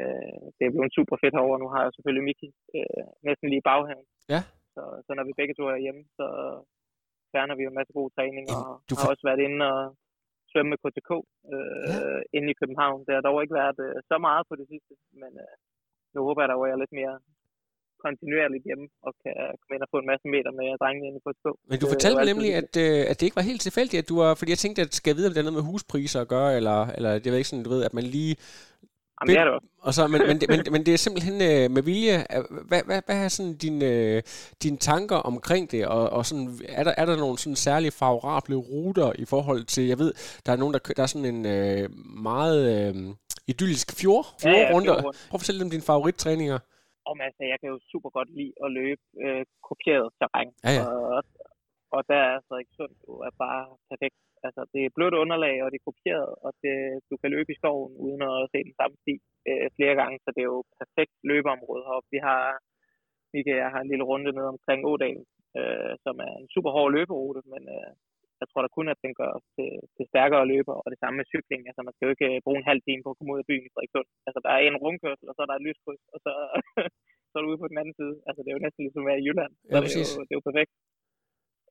[0.57, 1.62] det er blevet super fedt herovre.
[1.64, 2.48] Nu har jeg selvfølgelig Miki
[2.79, 4.07] øh, næsten lige i baghaven.
[4.35, 4.40] Ja.
[4.74, 6.26] Så, så når vi begge to er hjemme, så
[7.33, 8.44] fjerner vi jo en masse god træning.
[8.57, 9.81] Og du har får- også været inde og
[10.51, 11.11] svømme med KTK
[11.55, 11.99] øh, ja.
[12.37, 13.01] inde i København.
[13.07, 15.55] Det har dog ikke været øh, så meget på det sidste, men øh,
[16.15, 17.17] nu håber jeg dog, at jeg er lidt mere
[18.05, 21.29] kontinuerligt hjemme og kan komme ind og få en masse meter med drengene inde på
[21.31, 21.47] KTK.
[21.71, 24.17] Men du fortalte mig nemlig, at, øh, at det ikke var helt tilfældigt, at du
[24.23, 26.33] var, fordi jeg tænkte, at skal jeg vide, om det er noget med huspriser at
[26.37, 28.35] gøre, eller, eller det er ikke sådan, du ved, at man lige
[29.20, 29.66] Jamen, det er det også.
[29.81, 32.16] Og så, men, men, det- men, men det er simpelthen øh, med vilje.
[32.70, 34.22] Hvad, hvad, hvad er sådan dine, øh,
[34.62, 35.87] dine tanker omkring det?
[35.87, 39.85] Og, og sådan, er, der, er der nogle sådan særlige favorable ruter i forhold til,
[39.92, 40.12] jeg ved,
[40.46, 41.90] der er nogen, der, der er sådan en øh,
[42.31, 42.94] meget øh,
[43.52, 44.87] idyllisk fjord, Ja, ja, fjordrunde.
[44.87, 45.18] fjordrunde.
[45.31, 46.59] Prøv at fortælle dem dine favorittræninger.
[47.11, 50.48] Om altså, jeg kan jo super godt lide at løbe øh, kopieret terræn.
[50.64, 50.83] Ja, ja.
[50.87, 51.22] Og,
[51.96, 54.16] og der er Frederikssund jo er bare perfekt.
[54.46, 56.77] Altså, det er blødt underlag, og det er kopieret, og det,
[57.11, 59.14] du kan løbe i skoven uden at se den samme sti
[59.51, 62.09] øh, flere gange, så det er jo perfekt løbeområde heroppe.
[62.14, 62.42] Vi har,
[63.33, 65.27] Mika jeg har en lille runde ned omkring Ådalen,
[65.59, 67.90] øh, som er en super hård løberute, men øh,
[68.40, 71.16] jeg tror da kun, at den gør os til, til stærkere løber, og det samme
[71.18, 71.62] med cykling.
[71.68, 73.49] Altså, man skal jo ikke øh, bruge en halv time på at komme ud af
[73.51, 74.09] byen i Frederikssund.
[74.27, 76.33] Altså, der er en rundkørsel, og så er der et lyskryds, og så,
[77.31, 78.14] så er du ude på den anden side.
[78.29, 79.53] Altså, det er jo næsten ligesom at være i Jylland.
[79.57, 80.72] Så Ja, det, er jo, det er jo perfekt.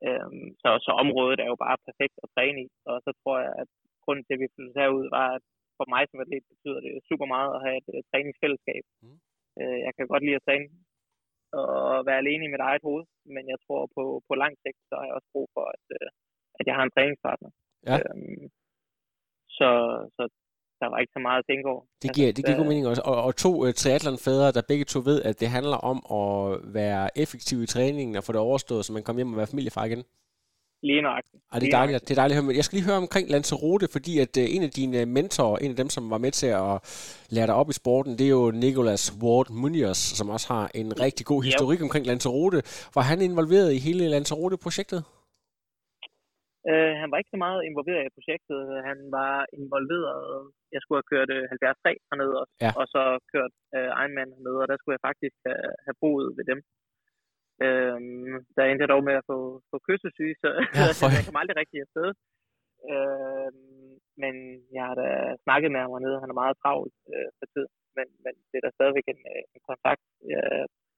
[0.08, 3.54] Øhm, så, så området er jo bare perfekt at træne i, og så tror jeg,
[3.62, 3.70] at
[4.04, 5.44] grunden til, at vi flyttede herud, var, at
[5.78, 8.84] for mig som atlet betyder det super meget at have et uh, træningsfællesskab.
[9.04, 9.18] Mm.
[9.60, 10.68] Øh, jeg kan godt lide at træne
[11.62, 13.06] og være alene i mit eget hoved,
[13.36, 16.10] men jeg tror på, på lang sigt, så har jeg også brug for, at, øh,
[16.60, 17.52] at jeg har en træningspartner.
[17.90, 17.96] Ja.
[17.98, 18.46] Øhm,
[19.58, 19.70] så,
[20.16, 20.24] så
[20.80, 21.82] der var ikke så meget at tænke over.
[22.02, 23.02] Det giver, Altså, det giver god mening også.
[23.06, 27.18] Og, og to uh, triathlonfædre, der begge to ved, at det handler om at være
[27.18, 30.04] effektiv i træningen og få det overstået, så man kommer hjem og være familiefar igen.
[30.84, 31.44] Lige nøjagtigt.
[31.54, 32.48] Ej, det er dejligt, det er dejligt at høre.
[32.48, 35.72] Men jeg skal lige høre omkring Lanzarote, fordi at uh, en af dine mentorer, en
[35.72, 36.76] af dem, som var med til at
[37.30, 41.00] lære dig op i sporten, det er jo Nicolas Ward Munoz, som også har en
[41.00, 42.62] rigtig god historik omkring Lanzarote.
[42.96, 45.04] Var han involveret i hele Lanzarote-projektet?
[46.72, 48.60] Øh, han var ikke så meget involveret i projektet.
[48.90, 50.24] Han var involveret...
[50.74, 52.72] Jeg skulle have kørt øh, 73 hernede også, Ja.
[52.80, 53.02] og så
[53.34, 56.60] kørt øh, Ironman hernede, og der skulle jeg faktisk have, have boet ved dem.
[57.66, 59.38] Øhm, der endte jeg dog med at få,
[59.72, 60.50] få kyssesyge, så
[60.80, 62.10] Ja, for- jeg kom aldrig rigtig afsted.
[62.92, 64.34] Øhm, men
[64.76, 65.10] jeg har da
[65.46, 68.66] snakket med ham hernede, han er meget travlt øh, for tid, men, men det er
[68.66, 70.46] da stadigvæk en, øh, en kontakt, jeg,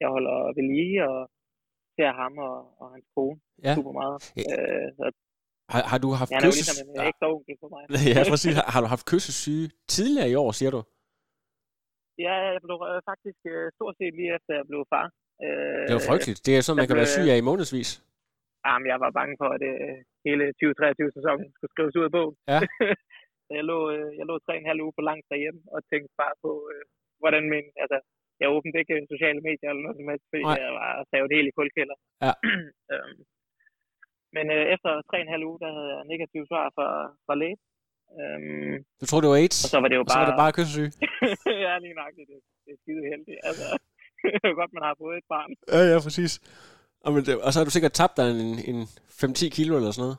[0.01, 1.19] jeg holder ved lige, og
[1.95, 3.73] ser ham og, og hans kone Ja.
[3.77, 4.17] super meget.
[4.53, 5.05] Øh, så
[5.73, 6.57] Har, har du haft kysses...
[6.59, 7.81] ligesom en ekstra onkel for mig.
[8.15, 8.53] ja, præcis.
[8.59, 10.81] Har, har du haft kyssesyge tidligere i år, siger du?
[12.25, 15.05] Ja, jeg blev øh, faktisk øh, stort set lige efter jeg blev far.
[15.45, 16.39] Øh, Det var frygteligt.
[16.47, 17.89] Det er sådan, man kan være blev- syg af i månedsvis.
[18.67, 19.95] Jamen, jeg var bange for, at øh,
[20.27, 22.35] hele 2023-sæsonen skulle skrives ud af bogen.
[22.53, 22.59] Ja.
[23.57, 26.11] Jeg lå, øh, jeg lå tre og en halv uge på langt derhjemme og tænkte
[26.23, 26.83] bare på, øh,
[27.21, 27.65] hvordan min...
[27.83, 27.97] Altså,
[28.41, 30.57] jeg åbnede ikke sociale medier eller noget som helst, fordi Nej.
[30.65, 31.97] jeg var savet helt i kulkælder.
[32.25, 32.33] Ja.
[32.93, 33.17] øhm,
[34.37, 36.87] men øh, efter tre og en halv uge, der havde jeg negativ svar fra,
[37.25, 37.57] fra læge.
[38.19, 40.23] Øhm, Du troede, det var AIDS, og så var det jo og så bare...
[40.23, 40.91] var det bare kyssesyge.
[41.65, 42.11] ja, lige nok.
[42.19, 42.25] Det,
[42.65, 43.39] det er skide heldigt.
[43.49, 43.65] Altså,
[44.21, 45.51] det er jo godt, man har fået et barn.
[45.75, 46.33] Ja, ja, præcis.
[47.05, 48.79] Og, men og så har du sikkert tabt dig en, en
[49.21, 50.17] 5-10 kilo eller sådan noget.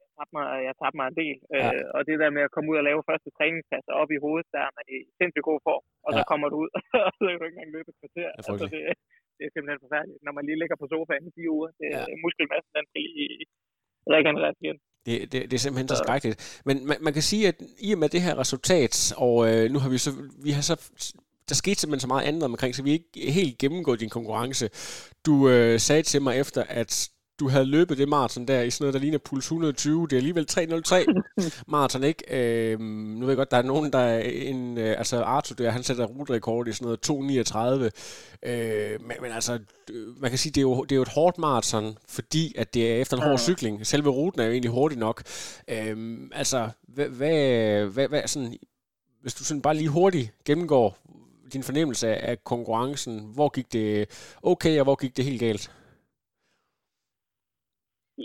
[0.00, 1.36] Jeg tabte mig, jeg tabte mig en del.
[1.44, 1.58] Ja.
[1.64, 1.68] Ja.
[1.74, 4.46] Øh, og det der med at komme ud og lave første træningspas op i hovedet,
[4.54, 5.84] der er man i sindssygt god form.
[6.06, 6.28] Og så Ja.
[6.32, 6.70] kommer du ud,
[7.06, 8.28] og så kan du ikke engang løbe et kvarter.
[8.30, 8.82] er altså, det,
[9.38, 10.20] det er simpelthen forfærdeligt.
[10.26, 12.02] Når man lige ligger på sofaen i fire uger, det, Ja.
[12.24, 13.44] muskelmassen, den skal lige
[14.16, 14.78] regenereres igen.
[15.06, 16.38] Det, det, det er simpelthen så skrækkeligt.
[16.68, 17.56] Men man, man kan sige, at
[17.88, 18.94] i og med det her resultat,
[19.24, 20.10] og øh, nu har vi så,
[20.46, 20.76] vi har så,
[21.48, 24.64] der skete simpelthen så meget andet omkring, så vi ikke helt gennemgået din konkurrence.
[25.26, 28.84] Du øh, sagde til mig efter, at du havde løbet det maraton der i sådan
[28.84, 30.06] noget, der ligner puls 120.
[30.06, 31.04] Det er alligevel 3.03
[31.72, 32.24] maraton, ikke?
[32.30, 34.78] Øh, nu ved jeg godt, der er nogen, der er en...
[34.78, 37.90] Øh, altså Arthur der, han sætter ruterekord i sådan noget
[38.42, 38.48] 2.39.
[38.50, 39.58] Øh, men, men altså,
[39.90, 42.74] øh, man kan sige, det er jo, det er jo et hårdt maraton, fordi at
[42.74, 43.86] det er efter en hård cykling.
[43.86, 45.22] Selve ruten er jo egentlig hurtig nok.
[45.68, 48.56] Øh, altså, hvad, hvad, hvad, hvad sådan,
[49.22, 50.98] hvis du sådan bare lige hurtigt gennemgår
[51.52, 54.08] din fornemmelse af konkurrencen, hvor gik det
[54.42, 55.70] okay, og hvor gik det helt galt?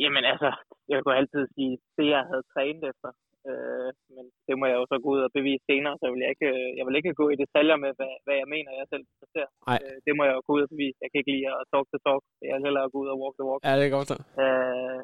[0.03, 0.49] Jamen altså,
[0.91, 3.09] jeg kunne altid sige, det jeg havde trænet efter,
[3.49, 6.23] øh, men det må jeg jo så gå ud og bevise senere, så jeg vil,
[6.33, 9.47] ikke, jeg vil ikke gå i detaljer med, hvad, hvad jeg mener, jeg selv ser.
[9.73, 11.01] Øh, det må jeg jo gå ud og bevise.
[11.03, 12.23] Jeg kan ikke lide at talk to talk.
[12.47, 13.61] Jeg vil hellere gå ud og walk the walk.
[13.67, 14.11] Ja, det er godt.
[14.43, 14.99] Øh,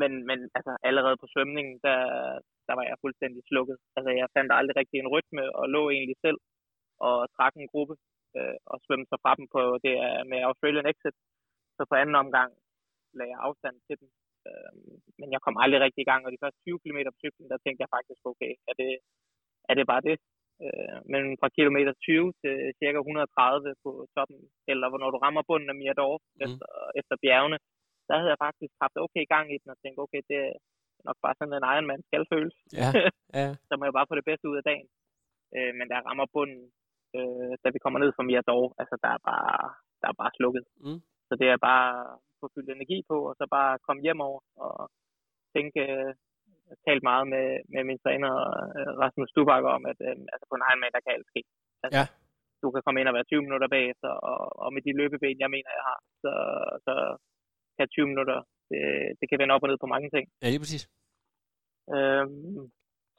[0.00, 2.00] men, men altså, allerede på svømningen, der,
[2.68, 3.76] der var jeg fuldstændig slukket.
[3.96, 6.38] Altså, jeg fandt aldrig rigtig en rytme, og lå egentlig selv
[7.08, 7.94] og trak en gruppe
[8.38, 9.94] øh, og svømme sig fra dem på det
[10.30, 11.16] med Australian Exit.
[11.76, 12.50] Så på anden omgang
[13.18, 14.08] lagde jeg afstand til dem.
[14.48, 14.72] Øh,
[15.20, 17.58] men jeg kom aldrig rigtig i gang, og de første 20 km på cyklen, der
[17.64, 18.90] tænkte jeg faktisk, okay, er det,
[19.70, 20.16] er det bare det?
[20.64, 24.40] Øh, men fra kilometer 20 til cirka 130 på toppen,
[24.72, 26.44] eller hvornår du rammer bunden af Mirador mm.
[26.44, 26.68] efter,
[27.00, 27.58] efter bjergene,
[28.08, 30.52] der havde jeg faktisk haft okay gang i den, og tænkte, okay, det er
[31.08, 32.56] nok bare sådan en Ironman skal føles.
[32.80, 32.88] Ja,
[33.40, 33.48] ja.
[33.68, 34.88] så må jeg bare få det bedste ud af dagen.
[35.56, 36.62] Øh, men der rammer bunden,
[37.16, 39.58] øh, da vi kommer ned fra Mirador, altså der er bare,
[40.00, 40.64] der er bare slukket.
[40.84, 41.00] Mm.
[41.28, 41.88] Så det er bare
[42.44, 44.74] få fyldt energi på, og så bare komme hjem over og
[45.54, 45.80] tænke,
[46.68, 48.32] jeg talt meget med, med min træner
[48.78, 51.42] øh, Rasmus Stubakker om, at øh, altså på en Ironman, der kan alt ske.
[51.84, 52.06] Altså, ja.
[52.62, 55.50] Du kan komme ind og være 20 minutter bagefter, og, og med de løbeben, jeg
[55.54, 56.32] mener, jeg har, så,
[56.86, 56.94] så
[57.76, 58.38] kan 20 minutter,
[58.70, 58.82] det,
[59.18, 60.24] det kan vende op og ned på mange ting.
[60.42, 60.84] Ja, lige præcis.
[61.94, 62.60] Øhm,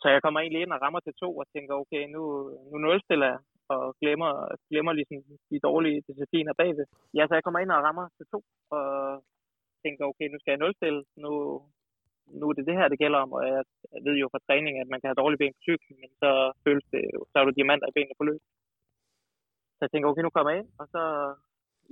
[0.01, 2.23] så jeg kommer egentlig ind og rammer til to og tænker, okay, nu,
[2.69, 3.39] nu nulstiller jeg
[3.73, 4.31] og glemmer,
[4.71, 5.17] glemmer ligesom
[5.51, 6.85] de dårlige discipliner bagved.
[7.17, 8.39] Ja, så jeg kommer ind og rammer til to
[8.77, 8.87] og
[9.83, 11.01] tænker, okay, nu skal jeg nulstille.
[11.23, 11.33] Nu,
[12.39, 13.61] nu er det det her, det gælder om, og jeg
[14.05, 16.31] ved jo fra træning, at man kan have dårlige ben på cyklen, men så
[16.65, 18.41] føles det jo, så er du diamanter i benene på løb.
[19.75, 21.03] Så jeg tænker, okay, nu kommer jeg ind, og så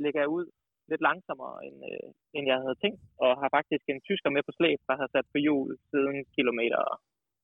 [0.04, 0.46] lægger jeg ud
[0.92, 4.54] lidt langsommere, end, øh, end jeg havde tænkt, og har faktisk en tysker med på
[4.58, 6.82] slæb, der har sat på hjul siden kilometer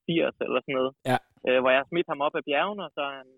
[0.07, 0.93] 80 eller sådan noget.
[1.11, 1.17] Ja.
[1.47, 3.29] Øh, hvor jeg har smidt ham op ad bjergene, og så har han,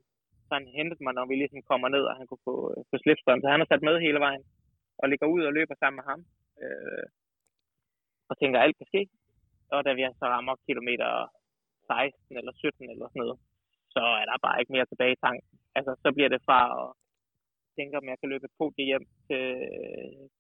[0.52, 2.96] så han hentet mig, når vi ligesom kommer ned, og han kunne få, øh, få
[3.04, 3.42] slipstrøm.
[3.42, 4.44] Så han har sat med hele vejen,
[5.00, 6.22] og ligger ud og løber sammen med ham.
[6.64, 7.06] Øh,
[8.30, 9.02] og tænker, alt kan ske.
[9.74, 11.10] Og da vi så rammer kilometer
[11.88, 13.40] 16 eller 17 eller sådan noget,
[13.94, 15.48] så er der bare ikke mere tilbage i tanken.
[15.78, 16.88] Altså, så bliver det fra at
[17.78, 19.46] tænke, om jeg kan løbe et podie hjem til,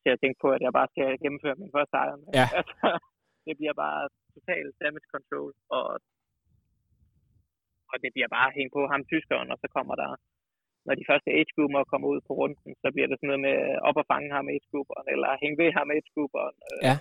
[0.01, 2.33] til at tænke på, at jeg bare skal gennemføre min første Ironman.
[2.39, 2.47] Ja.
[2.59, 2.87] Altså,
[3.45, 4.01] det bliver bare
[4.35, 5.87] total damage control, og,
[7.91, 10.09] og det bliver bare hængt på ham tyskeren, og så kommer der,
[10.87, 13.57] når de første age grouper kommer ud på runden, så bliver det sådan noget med
[13.87, 16.55] op og fange ham age grouperen, eller hænge ved ham age grouperen.
[16.69, 16.95] Øh, ja.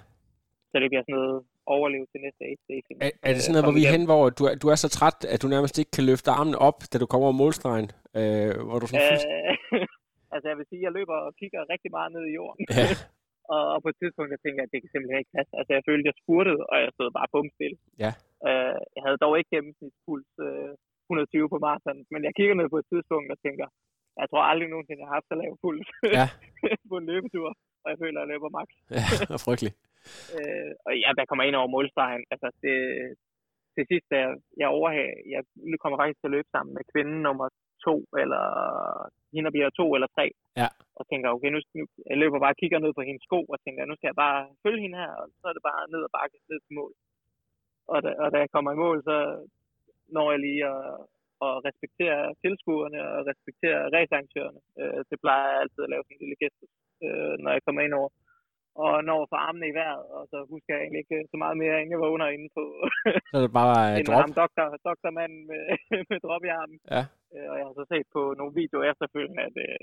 [0.71, 1.37] Så det bliver sådan noget
[1.75, 2.97] overleve til næste age station.
[3.07, 5.19] Er, er det sådan noget, hvor vi er hen, hvor du, du er så træt,
[5.35, 7.89] at du nærmest ikke kan løfte armen op, da du kommer over målstregen?
[8.19, 9.05] Øh, hvor du sådan
[9.75, 9.87] øh,
[10.35, 12.65] altså jeg vil sige, at jeg løber og kigger rigtig meget ned i jorden.
[12.79, 12.89] Ja.
[13.55, 15.53] og, og, på et tidspunkt, jeg tænker, at det kan simpelthen ikke passe.
[15.61, 17.77] Altså jeg følte, at jeg spurtede, og jeg stod bare bumstille.
[18.05, 18.13] Ja.
[18.49, 20.73] Øh, jeg havde dog ikke gennemsnitspuls øh,
[21.11, 23.67] 120 på maraton, men jeg kigger ned på et tidspunkt og tænker,
[24.21, 25.89] jeg tror aldrig nogensinde, jeg har haft så lav puls
[26.19, 26.27] ja.
[26.91, 27.49] på en løbetur,
[27.83, 28.69] og jeg føler, at jeg løber max.
[28.99, 29.77] ja, frygteligt.
[30.37, 32.25] øh, og ja, der kommer ind over målstregen.
[32.33, 32.77] Altså, det,
[33.75, 35.43] til sidst, da jeg, jeg overhag, jeg
[35.83, 37.47] kommer faktisk til at løbe sammen med kvinden nummer
[37.87, 38.45] to, eller
[39.35, 40.27] hende bliver to eller tre.
[40.61, 40.69] Ja.
[40.99, 43.59] Og tænker, okay, nu, nu jeg løber bare og kigger ned på hendes sko, og
[43.65, 46.13] tænker, nu skal jeg bare følge hende her, og så er det bare ned og
[46.19, 46.93] bakke ned til mål.
[47.93, 49.17] Og da, og da jeg kommer i mål, så
[50.17, 50.85] når jeg lige at,
[51.47, 54.61] at respektere tilskuerne og respektere racearrangørerne.
[54.81, 56.61] Øh, det plejer jeg altid at lave sådan en lille gæst,
[57.07, 58.11] øh, når jeg kommer ind over
[58.85, 61.77] og når for armene i vejret, og så husker jeg egentlig ikke så meget mere,
[61.81, 62.65] end jeg vågner inde på
[63.33, 64.23] så det bare uh, drop.
[64.25, 65.65] Ham, doktor, doktormanden med,
[66.11, 66.79] med drop i armen.
[66.95, 67.03] Ja.
[67.35, 69.83] Øh, og jeg har så set på nogle videoer efterfølgende, at uh,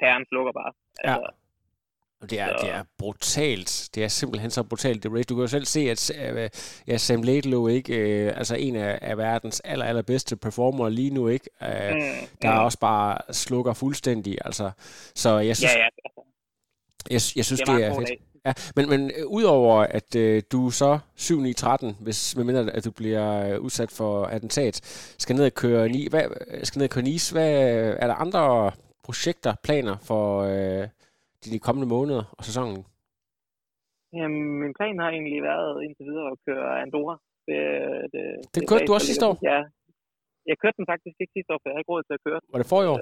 [0.00, 0.72] pæren slukker bare.
[1.06, 1.14] Ja.
[1.14, 1.28] Altså,
[2.22, 3.88] det er, det er brutalt.
[3.94, 5.24] Det er simpelthen så brutalt, det race.
[5.24, 6.48] Du kan jo selv se, at uh,
[6.86, 7.92] ja, Sam Laidlow, ikke,
[8.28, 12.54] uh, altså en af, af verdens aller, allerbedste performer lige nu, ikke, uh, mm, der
[12.54, 12.64] mm.
[12.64, 14.38] også bare slukker fuldstændig.
[14.44, 14.70] Altså,
[15.14, 15.88] så jeg synes, ja, ja.
[17.10, 18.10] Jeg, jeg synes, det, det er fedt.
[18.46, 22.84] Ja, men, men øh, udover at øh, du så 7 9 13, hvis medmindre at
[22.84, 24.80] du bliver øh, udsat for attentat,
[25.18, 26.22] skal ned og køre ni, hvad,
[26.62, 27.50] skal ned og køre nis, hvad,
[27.98, 28.72] er der andre
[29.04, 30.88] projekter, planer for øh,
[31.44, 32.80] de kommende måneder og sæsonen?
[34.18, 37.16] Jamen, min plan har egentlig været indtil videre at køre Andorra.
[37.48, 37.60] Det,
[38.12, 38.24] det,
[38.54, 39.36] det kørte du også sidste år?
[39.50, 39.60] Ja,
[40.50, 42.40] jeg kørte den faktisk ikke sidste år, for jeg havde ikke råd til at køre
[42.42, 42.48] den.
[42.54, 42.98] Var det for i år?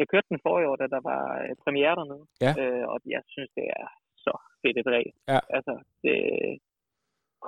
[0.00, 1.22] Jeg kørte den for i år, da der var
[1.64, 2.24] premiere dernede.
[2.44, 2.52] Ja.
[2.60, 3.86] Øh, og jeg synes, det er
[4.26, 5.14] så fedt et ræs.
[5.32, 5.40] Ja.
[5.56, 6.16] Altså, det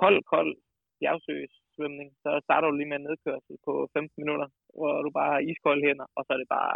[0.01, 0.51] kold, kold
[0.99, 2.09] bjergsøs svømning.
[2.23, 4.47] Så starter du lige med en nedkørsel på 15 minutter,
[4.77, 6.75] hvor du bare har iskolde hænder, og så er det bare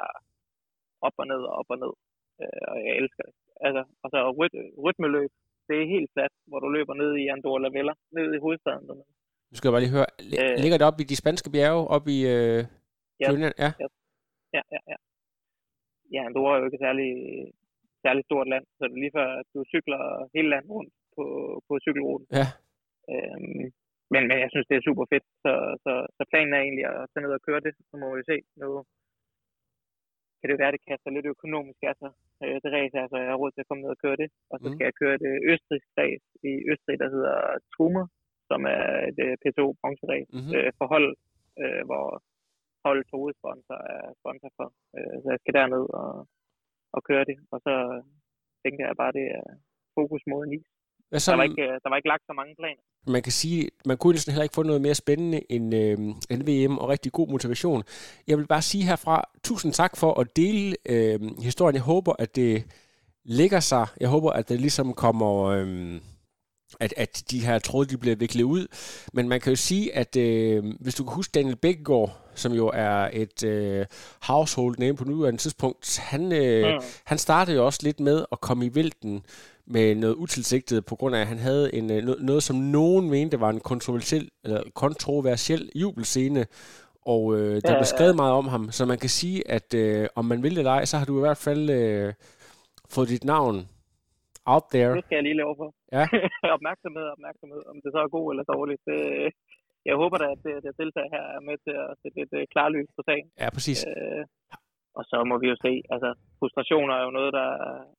[1.07, 1.93] op og ned og op og ned.
[2.41, 3.33] Øh, og jeg elsker det.
[3.65, 5.31] Altså, og så ryt, rytmeløb.
[5.67, 8.85] Det er helt fladt, hvor du løber ned i Andorra la Vella, ned i hovedstaden.
[8.87, 9.09] Dernede.
[9.49, 10.09] Nu skal jeg bare lige høre,
[10.41, 12.61] øh, ligger det op i de spanske bjerge, op i øh,
[13.23, 13.51] ja, ja.
[13.65, 13.87] ja.
[14.55, 14.97] Ja, ja, ja.
[16.13, 17.09] Ja, Andorra er jo ikke særlig,
[18.05, 20.01] særlig stort land, så det er lige før, at du cykler
[20.35, 21.25] hele landet rundt på,
[21.67, 22.27] på cykelruten.
[22.39, 22.47] Ja.
[23.11, 23.65] Øhm,
[24.13, 27.07] men, men jeg synes, det er super fedt, så, så, så planen er egentlig at
[27.11, 28.37] tage ned og køre det, så må vi se.
[28.61, 28.67] Nu
[30.41, 32.11] kan det være, at det kaster lidt økonomisk af sig,
[32.43, 34.29] øh, det race, altså jeg har råd til at komme ned og køre det.
[34.51, 34.73] Og så Mm.
[34.73, 37.35] skal jeg køre det østrigsk race i Østrig, der hedder
[37.73, 38.05] Trumer,
[38.49, 40.51] som er et øh, PTO bronzerace Mhm.
[40.57, 41.09] øh, for hold,
[41.63, 42.05] øh, hvor
[42.85, 44.67] holdets hovedsponsor er sponsor for.
[44.97, 46.11] Øh, så jeg skal derned og,
[46.95, 47.73] og køre det, og så
[48.63, 49.45] tænker jeg bare, det er
[49.97, 50.67] fokus mod en is.
[51.11, 52.81] Hvad Der så, var, ikke, øh, der var ikke lagt så mange planer.
[53.11, 55.97] man kan sige, man kunne næsten heller ikke få noget mere spændende end, øh,
[56.29, 57.83] end VM og rigtig god motivation.
[58.27, 61.75] Jeg vil bare sige herfra, tusind tak for at dele øh, historien.
[61.75, 62.63] Jeg håber, at det
[63.25, 63.87] lægger sig.
[63.99, 65.43] Jeg håber, at det ligesom kommer...
[65.45, 66.01] Øh,
[66.79, 68.67] at, at de her tråde, de bliver viklet ud.
[69.13, 72.71] Men man kan jo sige, at øh, hvis du kan huske Daniel Bækkegaard, som jo
[72.73, 73.85] er et øh,
[74.21, 76.81] household name på nuværende tidspunkt, han, øh, Mm.
[77.05, 79.23] han startede jo også lidt med at komme i vælten
[79.71, 83.09] med noget utilsigtet, på grund af, at han havde en, øh, no- noget, som nogen
[83.09, 86.45] mente var en kontroversiel, eller kontroversiel jubelscene,
[87.13, 90.07] og øh, der Ja, blev skrevet meget om ham, så man kan sige, at øh,
[90.15, 92.13] om man vil det eller ej, så har du i hvert fald øh,
[92.95, 93.55] fået dit navn
[94.53, 94.91] out there.
[94.97, 95.69] Det skal jeg lige lave for.
[95.97, 96.05] Ja.
[96.57, 97.61] opmærksomhed, opmærksomhed.
[97.71, 98.81] Om det så er god eller dårligt.
[98.89, 98.99] Det,
[99.89, 102.43] jeg håber da, at det, det deltager her er med til at sætte lidt øh,
[102.53, 103.27] klarlys på sagen.
[103.41, 103.79] Ja, præcis.
[103.91, 104.23] Øh,
[104.97, 107.47] og så må vi jo se, altså frustrationer er jo noget, der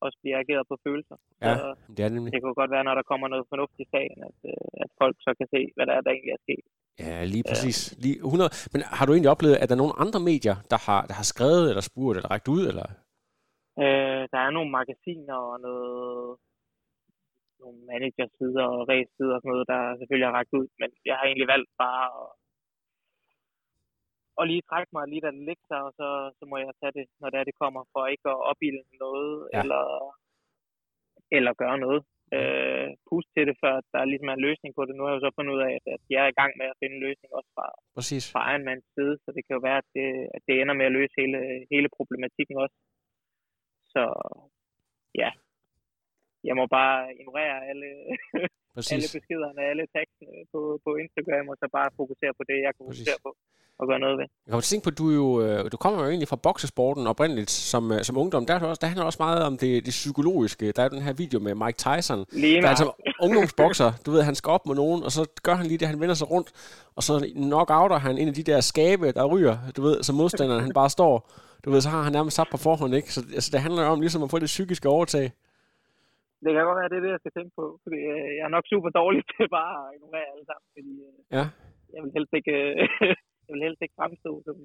[0.05, 1.17] også bliver ageret på følelser.
[1.45, 1.67] Ja, Så
[1.97, 2.31] det er nemlig.
[2.33, 5.17] det jo godt være, når der kommer noget fornuftigt i sagen, at, øh, at folk
[5.27, 6.65] så kan se, hvad der er, der egentlig er sket.
[7.05, 7.79] Ja, lige præcis.
[8.05, 8.51] Lige 100.
[8.73, 11.27] Men har du egentlig oplevet, at der er nogle andre medier, der har, der har
[11.33, 12.87] skrevet, eller spurgt, eller rækket ud, eller?
[13.83, 16.37] Øh, der er nogle magasiner og noget,
[17.63, 21.25] nogle managersider og race-sider og sådan noget, der selvfølgelig har ragt ud, men jeg har
[21.27, 22.29] egentlig valgt bare at,
[24.41, 26.09] at lige trække mig lige da det ligger sig, og så,
[26.39, 29.33] så må jeg tage det, når det er, det kommer, for ikke at opbilde noget,
[29.55, 29.61] Ja.
[29.61, 29.83] eller,
[31.37, 32.01] eller gøre noget.
[32.37, 34.95] Øh, pust til det, før der ligesom er en løsning på det.
[34.95, 36.79] Nu har jeg jo så fundet ud af, at, jeg er i gang med at
[36.81, 37.67] finde en løsning også fra,
[37.97, 38.25] Præcis.
[38.33, 40.97] fra Ironmans side, så det kan jo være, at det, at det ender med at
[40.99, 41.41] løse hele,
[41.73, 42.77] hele problematikken også.
[43.95, 44.03] Så
[45.23, 45.31] ja,
[46.49, 47.89] jeg må bare ignorere alle,
[48.77, 49.17] alle Præcis.
[49.17, 53.01] beskederne, alle tekstene på, på Instagram, og så bare fokusere på det, jeg kan Præcis.
[53.01, 53.31] fokusere på
[53.81, 54.27] og gøre noget ved.
[54.47, 56.37] Jeg kommer til at tænke på, at du, jo, øh, du kommer jo egentlig fra
[56.37, 58.47] boksesporten oprindeligt som, øh, som ungdom.
[58.47, 60.73] Der, er også, der handler også meget om det, det psykologiske.
[60.73, 62.93] Der er den her video med Mike Tyson, Lige der er altså
[63.25, 63.93] ungdomsbokser.
[64.07, 66.15] Du ved, han skal op med nogen, og så gør han lige det, han vender
[66.15, 66.49] sig rundt,
[66.97, 70.63] og så knockouter han en af de der skabe, der ryger, du ved, så modstanderen
[70.63, 71.31] han bare står.
[71.65, 73.13] Du ved, så har han nærmest sat på forhånd, ikke?
[73.13, 75.33] Så altså, det handler jo om ligesom at få det psykiske overtag.
[76.45, 78.55] Det kan godt være, det er det, jeg skal tænke på, fordi øh, jeg er
[78.57, 81.45] nok super dårlig til bare at ignorere alle sammen, fordi øh, Ja.
[81.95, 82.75] jeg vil helst ikke, øh,
[83.47, 84.57] jeg vil helst ikke fremstå som,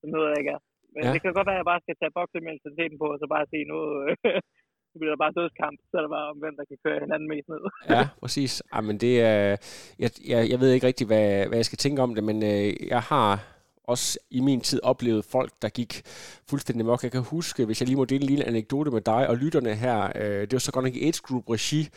[0.00, 0.62] som noget, jeg ikke er.
[0.94, 1.10] Men Ja.
[1.14, 3.58] det kan godt være, at jeg bare skal tage boksementaliteten på, og så bare se
[3.72, 4.40] nu, øh,
[4.90, 7.28] så bliver der bare dødskamp, så er det bare om, hvem der kan køre hinanden
[7.32, 7.62] mest ned.
[7.94, 8.52] Ja, præcis.
[8.76, 9.38] Ej, men det er...
[10.02, 12.68] Jeg, jeg, jeg ved ikke rigtig, hvad, hvad jeg skal tænke om det, men øh,
[12.94, 13.28] jeg har
[13.86, 16.02] også i min tid oplevet folk, der gik
[16.48, 17.02] fuldstændig mok.
[17.02, 19.74] Jeg kan huske, hvis jeg lige må dele en lille anekdote med dig og lytterne
[19.74, 21.88] her, øh, det var så godt nok i Age Group regi,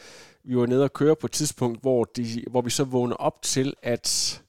[0.44, 3.42] vi var nede og køre på et tidspunkt, hvor, de, hvor vi så vågnede op
[3.42, 4.42] til, at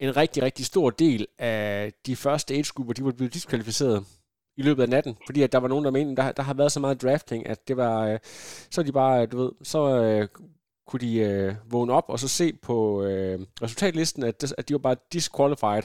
[0.00, 4.04] en rigtig, rigtig stor del af de første age grupper, de var blevet diskvalificeret
[4.56, 6.72] i løbet af natten, fordi at der var nogen, der mente, der, der har været
[6.72, 8.18] så meget drafting, at det var, øh,
[8.70, 10.28] så de bare, øh, du ved, så øh,
[10.86, 14.74] kunne de øh, vågne op og så se på øh, resultatlisten, at, det, at de
[14.74, 15.82] var bare disqualified.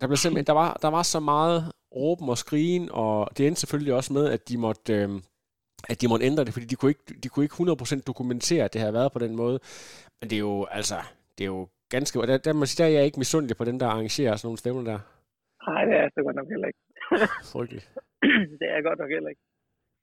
[0.00, 3.60] Der, blev simpelthen, der, var, der var så meget råben og skrigen, og det endte
[3.60, 5.08] selvfølgelig også med, at de måtte, øh,
[5.88, 8.72] at de måtte ændre det, fordi de kunne, ikke, de kunne ikke 100% dokumentere, at
[8.72, 9.58] det havde været på den måde.
[10.20, 10.94] Men det er jo, altså,
[11.38, 12.18] det er jo ganske...
[12.18, 14.58] Der, der, må sige, der er jeg ikke misundelig på den, der arrangerer sådan nogle
[14.58, 14.98] stævner der.
[15.70, 16.80] Nej, det er så godt nok heller ikke.
[17.52, 17.86] Frygteligt.
[18.60, 19.42] det er godt nok heller ikke.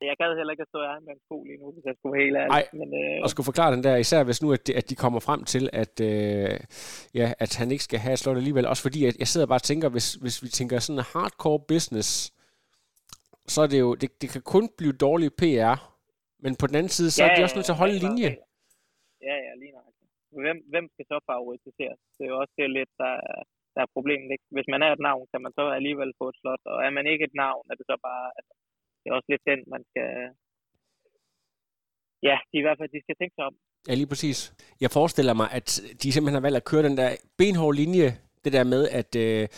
[0.00, 2.36] Jeg gad heller ikke at stå i egen sko lige nu, hvis jeg skulle helt
[2.36, 2.52] ærlig.
[2.58, 4.94] Ej, Men, øh, Og skulle forklare den der, især hvis nu, at de, at de
[5.04, 6.54] kommer frem til, at, øh,
[7.20, 8.66] ja, at han ikke skal have et slot alligevel.
[8.72, 11.60] Også fordi, at jeg sidder bare og tænker, hvis, hvis vi tænker sådan en hardcore
[11.72, 12.08] business,
[13.54, 15.76] så er det jo, det, det kan kun blive dårlig PR.
[16.44, 18.30] Men på den anden side, så er de også nødt til at holde ja, linje.
[19.28, 19.86] Ja, ja, lige nok.
[20.44, 22.00] Hvem, hvem skal så favoritiseres?
[22.16, 24.28] Det er jo også det lidt, der, er- der er problemet.
[24.34, 24.44] Ikke?
[24.56, 27.06] Hvis man er et navn, kan man så alligevel få et slot, og er man
[27.12, 28.26] ikke et navn, er det så bare...
[28.38, 28.52] Altså,
[29.06, 30.08] det er også lidt den, man skal...
[32.22, 33.54] Ja, de i hvert fald, de skal tænke sig om.
[33.88, 34.54] Ja, lige præcis.
[34.80, 38.52] Jeg forestiller mig, at de simpelthen har valgt at køre den der benhårde linje, det
[38.52, 39.48] der med, at øh,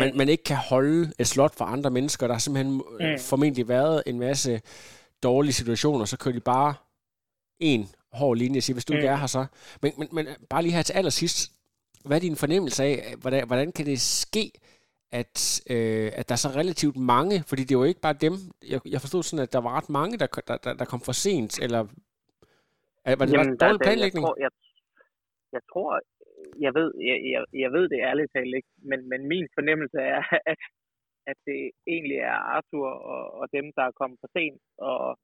[0.00, 2.26] man, man ikke kan holde et slot for andre mennesker.
[2.26, 2.82] Der har simpelthen mm.
[3.00, 3.18] Mm.
[3.18, 4.60] formentlig været en masse
[5.22, 6.74] dårlige situationer, så kører de bare
[7.58, 9.12] en hård linje og siger, hvis du ikke Mm.
[9.12, 9.46] er her, så...
[9.82, 11.52] Men, men, men bare lige her til allersidst,
[12.04, 14.52] hvad er din fornemmelse af, hvordan, hvordan kan det ske,
[15.12, 15.36] at,
[15.70, 18.34] øh, at der er så relativt mange, fordi det er jo ikke bare dem,
[18.72, 21.16] jeg, jeg forstod sådan, at der var ret mange, der, der, der, der kom for
[21.24, 21.80] sent, eller
[23.18, 24.22] Var det bare dårlig planlægning?
[24.24, 24.50] Jeg tror, jeg,
[25.56, 25.90] jeg, tror,
[26.66, 30.22] jeg ved, jeg, jeg, jeg ved det ærligt talt ikke, men, men min fornemmelse er,
[30.52, 30.60] at,
[31.30, 31.60] at det
[31.94, 35.18] egentlig er Arthur og, og dem, der er kommet for sent, og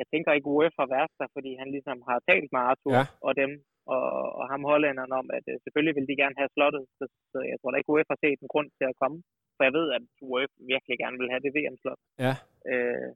[0.00, 0.50] jeg tænker ikke,
[0.96, 3.04] været der, fordi han ligesom har talt med Arthur ja.
[3.26, 3.50] og dem,
[3.94, 4.04] og,
[4.38, 7.56] og ham hollænderen om, at uh, selvfølgelig vil de gerne have slottet, så, så jeg
[7.58, 9.18] tror da ikke, UF har set en grund til at komme,
[9.56, 12.00] for jeg ved, at UF virkelig gerne vil have det VM-slot.
[12.24, 12.34] Ja.
[12.70, 13.10] Øh,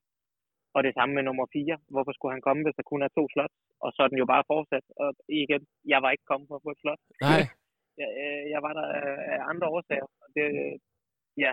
[0.77, 1.79] og det samme med nummer 4.
[1.95, 3.53] Hvorfor skulle han komme, hvis der kun er to slot?
[3.85, 4.87] Og så er den jo bare fortsat.
[5.03, 5.09] Og
[5.43, 5.63] igen,
[5.93, 7.03] jeg var ikke kommet for at få et slot.
[7.27, 7.43] Nej.
[8.01, 8.09] jeg,
[8.55, 8.87] jeg var der
[9.35, 10.09] af andre årsager.
[10.25, 10.47] Og det,
[11.45, 11.53] ja,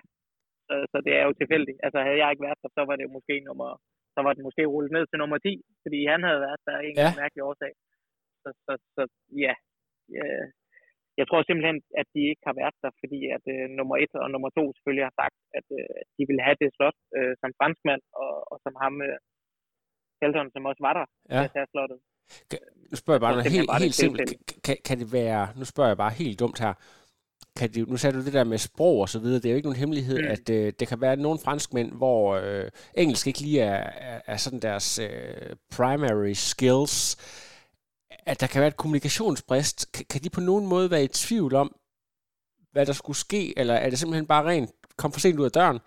[0.68, 1.80] så, så det er jo tilfældigt.
[1.86, 3.70] Altså havde jeg ikke været der, så var det måske nummer,
[4.16, 5.54] så var det måske rullet ned til nummer 10,
[5.84, 7.10] fordi han havde været der af en ja.
[7.22, 7.74] mærkelig årsag.
[8.44, 9.04] Så, så, så
[9.46, 9.54] ja,
[10.18, 10.26] ja,
[11.20, 14.30] jeg tror simpelthen, at de ikke har været der, fordi at øh, nummer et og
[14.34, 18.02] nummer to selvfølgelig har sagt, at øh, de vil have det slot øh, som franskmand,
[18.24, 19.18] og, og som ham, øh,
[20.56, 21.42] som også var der, ja.
[21.54, 22.00] til at slottet.
[22.90, 24.30] Nu spørger jeg bare noget helt, helt simpelt.
[24.66, 26.74] Kan, kan det være, nu spørger jeg bare helt dumt her,
[27.58, 29.56] kan det, nu sagde du det der med sprog og så videre, det er jo
[29.56, 30.34] ikke nogen hemmelighed, mm.
[30.36, 32.68] at øh, det kan være nogle franskmænd, hvor øh,
[33.02, 36.96] engelsk ikke lige er, er, er sådan deres øh, primary skills,
[38.30, 39.78] at der kan være et kommunikationsbrist.
[39.94, 41.70] Kan, kan de på nogen måde være i tvivl om,
[42.74, 44.70] hvad der skulle ske, eller er det simpelthen bare rent,
[45.02, 45.80] kom for sent ud af døren?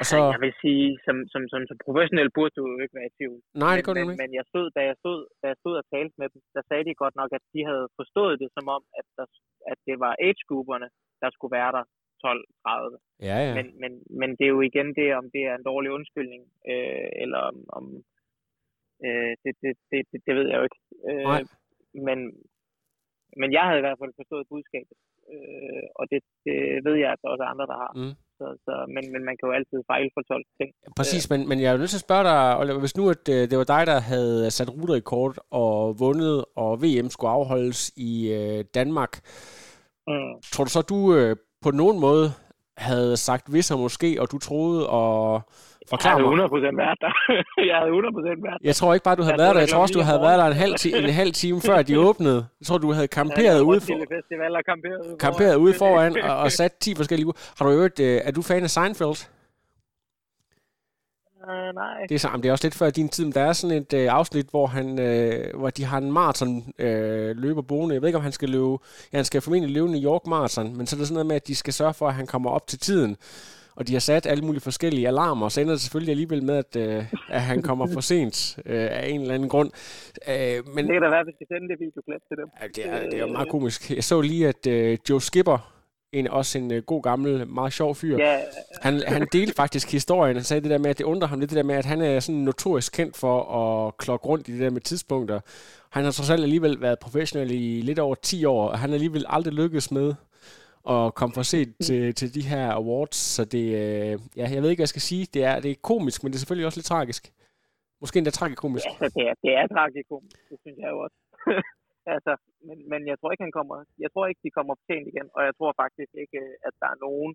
[0.00, 0.18] Og så...
[0.36, 3.38] Jeg vil sige, som, som, som, som professionel burde du jo ikke være i tvivl.
[3.64, 4.20] Nej, det går men, ikke.
[4.22, 6.84] Men jeg stod, da, jeg stod, da jeg stod og talte med dem, der sagde
[6.88, 9.26] de godt nok, at de havde forstået det som om, at, der,
[9.72, 10.88] at det var age-grupperne,
[11.22, 11.84] der skulle være der
[12.24, 12.96] 12-30.
[13.28, 13.54] Ja, ja.
[13.58, 16.42] Men, men, men det er jo igen det, om det er en dårlig undskyldning,
[16.72, 17.84] øh, eller om, om
[19.06, 20.80] øh, det, det, det, det, det ved jeg jo ikke.
[21.08, 21.42] Øh, Nej.
[22.06, 22.18] Men,
[23.40, 24.96] men jeg havde i hvert fald forstået budskabet,
[25.32, 27.92] øh, og det, det ved jeg, at der også er andre, der har.
[28.00, 28.14] Mm.
[28.38, 30.70] Så, så, men, men man kan jo altid fejlfortolke ting.
[31.00, 33.24] Præcis, men, men jeg er jo nødt til at spørge dig, Oliver, hvis nu at,
[33.34, 37.80] øh, det var dig, der havde sat ruterekord og vundet, og VM skulle afholdes
[38.10, 39.12] i øh, Danmark,
[40.10, 40.32] mm.
[40.52, 42.26] tror du så, du øh, på nogen måde
[42.80, 45.42] havde sagt hvis og måske, og du troede og
[45.90, 46.30] forklare mig?
[46.30, 47.12] Jeg havde 100% været der.
[47.70, 48.56] jeg havde 100% været der.
[48.64, 49.60] Jeg tror ikke bare, du havde jeg været der.
[49.60, 52.00] Jeg tror også, du havde været der en halv, ti- en halv time før de
[52.00, 52.46] åbnede.
[52.60, 53.86] Jeg tror, du havde camperet ja, ude, for...
[54.16, 57.32] Festival og camperet ude camperet ude foran og, og sat 10 forskellige...
[57.58, 58.00] Har du øvrigt...
[58.00, 59.20] Øh, er du fan af Seinfeld?
[61.48, 62.06] Uh, nej.
[62.08, 62.42] Det er, sammen.
[62.42, 64.66] det er også lidt før din tid, men der er sådan et øh, afsnit, hvor,
[64.66, 67.94] han, øh, hvor de har en maraton øh, løber boende.
[67.94, 68.78] Jeg ved ikke, om han skal løbe...
[69.12, 71.36] Ja, han skal formentlig løbe New York Marathon, men så er det sådan noget med,
[71.36, 73.16] at de skal sørge for, at han kommer op til tiden.
[73.76, 76.56] Og de har sat alle mulige forskellige alarmer, og så ender det selvfølgelig alligevel med,
[76.56, 79.70] at, øh, at han kommer for sent øh, af en eller anden grund.
[80.28, 82.48] Øh, men, det kan da være, hvis vi sender det videoklip til dem.
[82.60, 83.90] Ja, det er, det er jo meget komisk.
[83.90, 85.79] Jeg så lige, at øh, Joe Skipper,
[86.12, 88.16] en, også en uh, god gammel, meget sjov fyr.
[88.18, 88.40] Ja.
[88.82, 90.36] Han, han delte faktisk historien.
[90.36, 92.02] Han sagde det der med, at det undrer ham lidt, det der med, at han
[92.02, 95.40] er sådan notorisk kendt for at klokke rundt i det der med tidspunkter.
[95.90, 98.94] Han har trods alt alligevel været professionel i lidt over 10 år, og han har
[98.94, 100.14] alligevel aldrig lykkedes med
[100.90, 103.16] at komme for sent til, til de her awards.
[103.16, 105.26] Så det, øh, ja, jeg ved ikke, hvad jeg skal sige.
[105.34, 107.32] Det er, det er komisk, men det er selvfølgelig også lidt tragisk.
[108.00, 108.86] Måske endda tragikomisk.
[108.86, 110.36] Ja, det er, det er tragikomisk.
[110.50, 111.16] Det synes jeg jo også.
[112.16, 112.32] Altså,
[112.66, 115.40] men, men jeg tror ikke, han kommer, jeg tror ikke, de kommer sent igen, og
[115.48, 117.32] jeg tror faktisk ikke, at der er nogen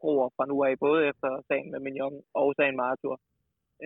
[0.00, 3.16] broer fra nu af, både efter sagen med Mignon og sagen med Arthur,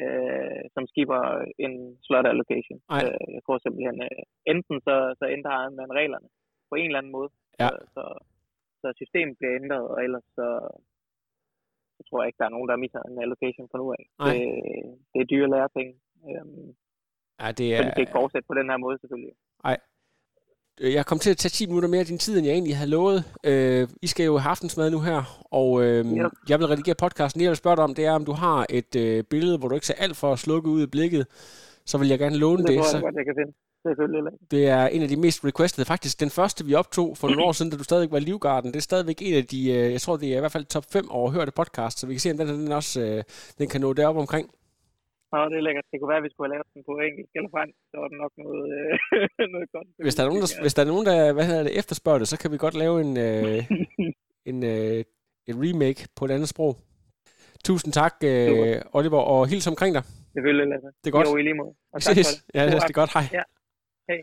[0.01, 1.21] øh, som skipper
[1.65, 1.75] en
[2.07, 2.79] slot allocation.
[2.97, 4.23] Øh, jeg tror simpelthen, øh,
[4.53, 6.29] enten så, så ændrer man reglerne
[6.71, 7.69] på en eller anden måde, ja.
[7.69, 8.05] så, så,
[8.81, 10.49] så systemet bliver ændret, og ellers så,
[11.97, 14.05] så tror jeg ikke, der er nogen, der misser en allocation fra nu af.
[14.27, 14.39] Det,
[15.13, 15.95] det er dyre lærepenge.
[16.29, 16.69] Øhm,
[17.41, 17.79] ja, det er...
[17.79, 19.35] Så de kan ikke fortsætte på den her måde, selvfølgelig.
[19.65, 19.90] Nej, Øh,
[20.81, 22.91] jeg kom til at tage 10 minutter mere af din tid, end jeg egentlig havde
[22.91, 23.25] lovet.
[23.45, 26.27] Øh, I skal jo have aftensmad nu her, og øh, ja.
[26.49, 27.39] jeg vil redigere podcasten.
[27.39, 29.69] Det jeg vil spørge dig om, det er, om du har et øh, billede, hvor
[29.69, 31.27] du ikke ser alt for slukket ud i blikket,
[31.87, 32.69] så vil jeg gerne låne det.
[32.69, 33.01] Det tror jeg så...
[33.01, 33.53] godt, jeg kan finde.
[34.51, 35.85] Det er en af de mest requested.
[35.85, 38.73] Faktisk den første, vi optog for nogle år siden, da du stadig var i Livgarden.
[38.73, 40.85] Det er stadigvæk en af de, øh, jeg tror, det er i hvert fald top
[40.93, 43.23] 5 overhørte podcast, så vi kan se, om den, den også øh,
[43.59, 44.51] den kan nå derop omkring.
[45.33, 45.87] Nå, det er lækkert.
[45.91, 48.09] Det kunne være, at vi skulle have lavet den på engelsk eller fransk, så var
[48.13, 48.93] det nok noget, øh,
[49.55, 49.89] noget godt.
[50.07, 52.29] Hvis der, er nogen, der, hvis der er nogen, der hvad hedder det, efterspørger det,
[52.33, 53.59] så kan vi godt lave en, øh,
[54.51, 54.99] en, øh,
[55.51, 56.73] en remake på et andet sprog.
[57.69, 60.05] Tusind tak, øh, Oliver, og hils omkring dig.
[60.35, 60.89] Det vil Lasse.
[61.03, 61.27] Det er godt.
[61.29, 61.73] Jo, i lige måde.
[61.93, 62.45] Og tak for det.
[62.55, 63.13] Ja, det er godt.
[63.17, 63.27] Hej.
[63.39, 63.45] Ja.
[64.09, 64.21] Hej.